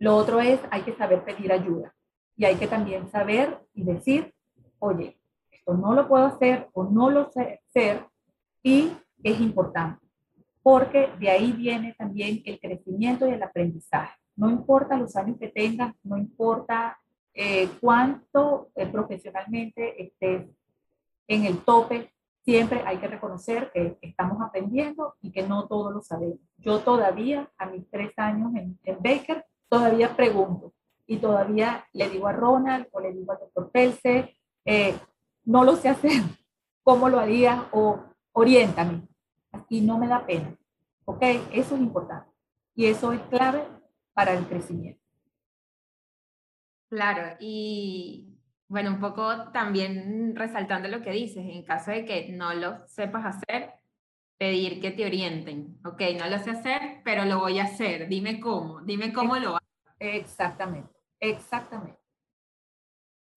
Lo 0.00 0.16
otro 0.16 0.40
es, 0.40 0.58
hay 0.72 0.82
que 0.82 0.96
saber 0.96 1.22
pedir 1.24 1.52
ayuda 1.52 1.94
y 2.36 2.44
hay 2.44 2.56
que 2.56 2.66
también 2.66 3.08
saber 3.10 3.58
y 3.74 3.84
decir, 3.84 4.34
oye, 4.80 5.20
esto 5.52 5.74
no 5.74 5.92
lo 5.94 6.08
puedo 6.08 6.24
hacer 6.24 6.68
o 6.72 6.84
no 6.84 7.10
lo 7.10 7.30
sé 7.30 7.60
hacer 7.68 8.04
y 8.62 8.90
es 9.22 9.40
importante, 9.40 10.04
porque 10.62 11.10
de 11.20 11.30
ahí 11.30 11.52
viene 11.52 11.94
también 11.96 12.42
el 12.44 12.58
crecimiento 12.58 13.28
y 13.28 13.32
el 13.32 13.42
aprendizaje. 13.42 14.18
No 14.36 14.50
importa 14.50 14.96
los 14.96 15.14
años 15.16 15.36
que 15.38 15.48
tengas, 15.48 15.94
no 16.02 16.16
importa 16.16 16.98
eh, 17.34 17.68
cuánto 17.80 18.70
eh, 18.74 18.86
profesionalmente 18.86 20.02
estés 20.02 20.48
en 21.28 21.44
el 21.44 21.58
tope, 21.58 22.12
siempre 22.42 22.82
hay 22.84 22.98
que 22.98 23.06
reconocer 23.06 23.70
que 23.72 23.98
estamos 24.00 24.40
aprendiendo 24.40 25.14
y 25.20 25.30
que 25.30 25.46
no 25.46 25.68
todo 25.68 25.90
lo 25.90 26.02
sabemos. 26.02 26.40
Yo 26.58 26.80
todavía, 26.80 27.50
a 27.58 27.66
mis 27.66 27.88
tres 27.90 28.12
años 28.16 28.52
en, 28.54 28.78
Baker, 29.00 29.44
todavía 29.70 30.14
pregunto 30.14 30.74
y 31.06 31.16
todavía 31.16 31.86
le 31.92 32.10
digo 32.10 32.26
a 32.26 32.32
Ronald 32.32 32.88
o 32.92 33.00
le 33.00 33.12
digo 33.12 33.32
al 33.32 33.38
doctor 33.38 33.70
Pelse, 33.70 34.36
eh, 34.64 34.94
no 35.44 35.64
lo 35.64 35.76
sé 35.76 35.88
hacer, 35.88 36.22
¿cómo 36.82 37.08
lo 37.08 37.18
haría? 37.18 37.68
O 37.72 38.04
oriéntame. 38.32 39.08
Y 39.68 39.80
no 39.80 39.98
me 39.98 40.06
da 40.06 40.26
pena. 40.26 40.56
¿Ok? 41.04 41.22
Eso 41.52 41.74
es 41.74 41.80
importante. 41.80 42.30
Y 42.74 42.86
eso 42.86 43.12
es 43.12 43.20
clave 43.22 43.64
para 44.12 44.34
el 44.34 44.46
crecimiento. 44.46 45.00
Claro, 46.88 47.36
y 47.38 48.36
bueno, 48.68 48.90
un 48.90 49.00
poco 49.00 49.50
también 49.52 50.34
resaltando 50.34 50.88
lo 50.88 51.02
que 51.02 51.10
dices, 51.10 51.44
en 51.44 51.64
caso 51.64 51.90
de 51.90 52.04
que 52.04 52.30
no 52.32 52.52
lo 52.54 52.86
sepas 52.86 53.36
hacer, 53.36 53.72
pedir 54.40 54.80
que 54.80 54.90
te 54.90 55.04
orienten. 55.04 55.78
Ok, 55.84 56.00
no 56.18 56.26
lo 56.26 56.38
sé 56.38 56.52
hacer, 56.52 57.02
pero 57.04 57.26
lo 57.26 57.40
voy 57.40 57.58
a 57.58 57.64
hacer. 57.64 58.08
Dime 58.08 58.40
cómo, 58.40 58.80
dime 58.80 59.12
cómo 59.12 59.36
lo 59.36 59.50
hago. 59.50 59.66
Exactamente, 59.98 60.88
exactamente. 61.20 62.00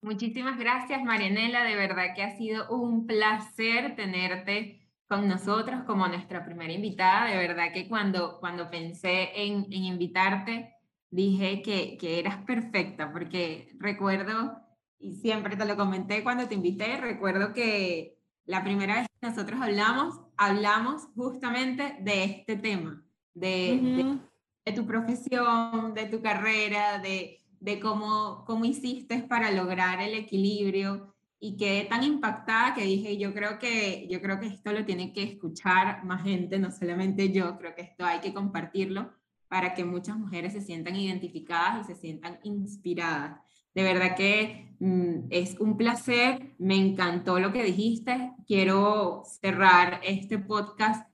Muchísimas 0.01 0.57
gracias, 0.57 1.03
Marianela. 1.03 1.65
De 1.65 1.75
verdad 1.75 2.15
que 2.15 2.23
ha 2.23 2.37
sido 2.37 2.69
un 2.69 3.05
placer 3.05 3.97
tenerte 3.97 4.89
con 5.05 5.27
nosotros 5.27 5.83
como 5.85 6.07
nuestra 6.07 6.45
primera 6.45 6.71
invitada. 6.71 7.29
De 7.29 7.37
verdad 7.37 7.73
que 7.73 7.89
cuando, 7.89 8.39
cuando 8.39 8.69
pensé 8.69 9.29
en, 9.35 9.65
en 9.73 9.83
invitarte, 9.83 10.73
dije 11.09 11.61
que, 11.61 11.97
que 11.97 12.19
eras 12.19 12.37
perfecta, 12.45 13.11
porque 13.11 13.75
recuerdo, 13.77 14.57
y 14.99 15.15
siempre 15.15 15.57
te 15.57 15.65
lo 15.65 15.75
comenté 15.75 16.23
cuando 16.23 16.47
te 16.47 16.55
invité, 16.55 16.95
recuerdo 16.95 17.53
que 17.53 18.17
la 18.45 18.63
primera 18.63 18.95
vez 18.95 19.07
que 19.19 19.27
nosotros 19.27 19.61
hablamos, 19.61 20.19
hablamos 20.37 21.07
justamente 21.15 21.97
de 22.01 22.23
este 22.23 22.55
tema, 22.55 23.03
de, 23.33 24.19
de 24.65 24.71
tu 24.71 24.85
profesión, 24.85 25.93
de 25.93 26.05
tu 26.05 26.21
carrera, 26.21 26.99
de 26.99 27.43
de 27.63 27.79
cómo, 27.79 28.43
cómo 28.45 28.65
hiciste 28.65 29.19
para 29.19 29.49
lograr 29.49 30.01
el 30.01 30.15
equilibrio 30.15 31.15
y 31.39 31.55
quedé 31.55 31.85
tan 31.85 32.03
impactada 32.03 32.73
que 32.73 32.83
dije, 32.83 33.17
yo 33.17 33.33
creo 33.33 33.57
que, 33.57 34.05
yo 34.09 34.21
creo 34.21 34.37
que 34.37 34.47
esto 34.47 34.73
lo 34.73 34.83
tiene 34.83 35.13
que 35.13 35.23
escuchar 35.23 36.03
más 36.03 36.23
gente, 36.23 36.59
no 36.59 36.71
solamente 36.71 37.31
yo, 37.31 37.57
creo 37.57 37.73
que 37.73 37.83
esto 37.83 38.03
hay 38.03 38.19
que 38.19 38.33
compartirlo 38.33 39.13
para 39.47 39.73
que 39.73 39.85
muchas 39.85 40.17
mujeres 40.17 40.51
se 40.51 40.61
sientan 40.61 40.97
identificadas 40.97 41.85
y 41.87 41.93
se 41.93 41.99
sientan 41.99 42.37
inspiradas. 42.43 43.39
De 43.73 43.83
verdad 43.83 44.15
que 44.15 44.75
mm, 44.79 45.27
es 45.29 45.59
un 45.59 45.77
placer, 45.77 46.53
me 46.57 46.75
encantó 46.75 47.39
lo 47.39 47.51
que 47.51 47.63
dijiste. 47.63 48.31
Quiero 48.47 49.23
cerrar 49.41 49.99
este 50.03 50.37
podcast 50.39 51.09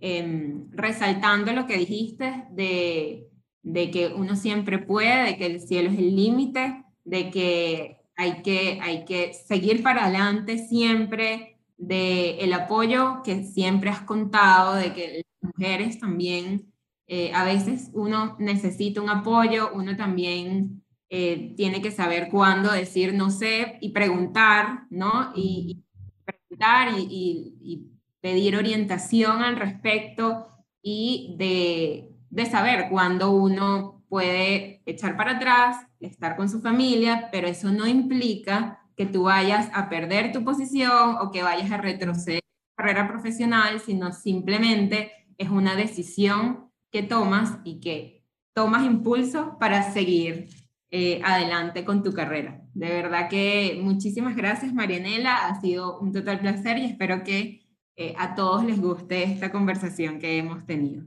em, 0.00 0.70
resaltando 0.70 1.52
lo 1.52 1.66
que 1.66 1.78
dijiste 1.78 2.44
de, 2.50 3.28
de 3.62 3.90
que 3.90 4.08
uno 4.08 4.36
siempre 4.36 4.78
puede, 4.78 5.24
de 5.24 5.36
que 5.36 5.46
el 5.46 5.60
cielo 5.60 5.90
es 5.90 5.98
el 5.98 6.14
límite, 6.14 6.84
de 7.04 7.30
que 7.30 7.98
hay, 8.16 8.42
que 8.42 8.78
hay 8.80 9.04
que 9.04 9.32
seguir 9.32 9.82
para 9.82 10.04
adelante 10.04 10.58
siempre, 10.58 11.58
de 11.76 12.38
el 12.38 12.52
apoyo 12.52 13.22
que 13.24 13.42
siempre 13.42 13.90
has 13.90 14.02
contado, 14.02 14.76
de 14.76 14.92
que 14.92 15.24
las 15.42 15.52
mujeres 15.52 15.98
también, 15.98 16.72
eh, 17.06 17.32
a 17.34 17.44
veces 17.44 17.90
uno 17.92 18.36
necesita 18.38 19.02
un 19.02 19.10
apoyo, 19.10 19.70
uno 19.74 19.96
también 19.96 20.83
eh, 21.10 21.54
tiene 21.56 21.82
que 21.82 21.90
saber 21.90 22.28
cuándo 22.30 22.72
decir 22.72 23.14
no 23.14 23.30
sé 23.30 23.78
y 23.80 23.90
preguntar, 23.90 24.86
¿no? 24.90 25.32
Y, 25.34 25.84
preguntar 26.24 26.94
y, 26.98 27.90
pedir 28.20 28.56
orientación 28.56 29.42
al 29.42 29.56
respecto 29.56 30.48
y 30.80 31.34
de 31.38 32.14
de 32.34 32.46
saber 32.46 32.88
cuándo 32.90 33.30
uno 33.30 34.02
puede 34.08 34.82
echar 34.86 35.16
para 35.16 35.36
atrás, 35.36 35.86
estar 36.00 36.36
con 36.36 36.48
su 36.48 36.60
familia, 36.60 37.28
pero 37.30 37.46
eso 37.46 37.70
no 37.70 37.86
implica 37.86 38.80
que 38.96 39.06
tú 39.06 39.24
vayas 39.24 39.70
a 39.72 39.88
perder 39.88 40.32
tu 40.32 40.42
posición 40.42 41.16
o 41.20 41.30
que 41.30 41.44
vayas 41.44 41.70
a 41.70 41.76
retroceder 41.76 42.40
tu 42.40 42.76
carrera 42.76 43.06
profesional, 43.06 43.78
sino 43.78 44.10
simplemente 44.12 45.12
es 45.38 45.48
una 45.48 45.76
decisión 45.76 46.72
que 46.90 47.04
tomas 47.04 47.58
y 47.62 47.78
que 47.78 48.24
tomas 48.52 48.84
impulso 48.84 49.56
para 49.60 49.92
seguir 49.92 50.48
eh, 50.96 51.20
adelante 51.24 51.84
con 51.84 52.04
tu 52.04 52.12
carrera. 52.12 52.62
De 52.72 52.88
verdad 52.88 53.28
que 53.28 53.80
muchísimas 53.82 54.36
gracias, 54.36 54.72
Marianela. 54.72 55.48
Ha 55.48 55.60
sido 55.60 55.98
un 55.98 56.12
total 56.12 56.38
placer 56.38 56.78
y 56.78 56.84
espero 56.84 57.24
que 57.24 57.66
eh, 57.96 58.14
a 58.16 58.36
todos 58.36 58.64
les 58.64 58.80
guste 58.80 59.24
esta 59.24 59.50
conversación 59.50 60.20
que 60.20 60.38
hemos 60.38 60.64
tenido. 60.66 61.02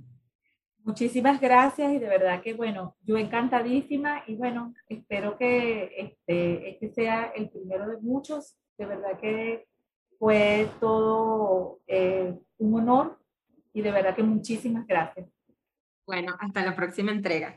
Muchísimas 0.83 1.39
gracias 1.39 1.93
y 1.93 1.99
de 1.99 2.07
verdad 2.09 2.41
que, 2.41 2.53
bueno, 2.53 2.97
yo 3.01 3.17
encantadísima 3.17 4.23
y 4.27 4.35
bueno, 4.35 4.73
espero 4.89 5.37
que 5.37 5.93
este, 5.97 6.71
este 6.71 6.89
sea 6.93 7.31
el 7.33 7.49
primero 7.49 7.87
de 7.87 7.95
muchos. 8.01 8.57
De 8.77 8.87
verdad 8.87 9.17
que 9.21 9.69
fue 10.19 10.69
todo 10.81 11.79
eh, 11.87 12.37
un 12.57 12.75
honor 12.77 13.21
y 13.71 13.81
de 13.81 13.91
verdad 13.91 14.17
que 14.17 14.23
muchísimas 14.23 14.85
gracias. 14.85 15.29
Bueno, 16.05 16.35
hasta 16.41 16.61
la 16.65 16.75
próxima 16.75 17.13
entrega. 17.13 17.55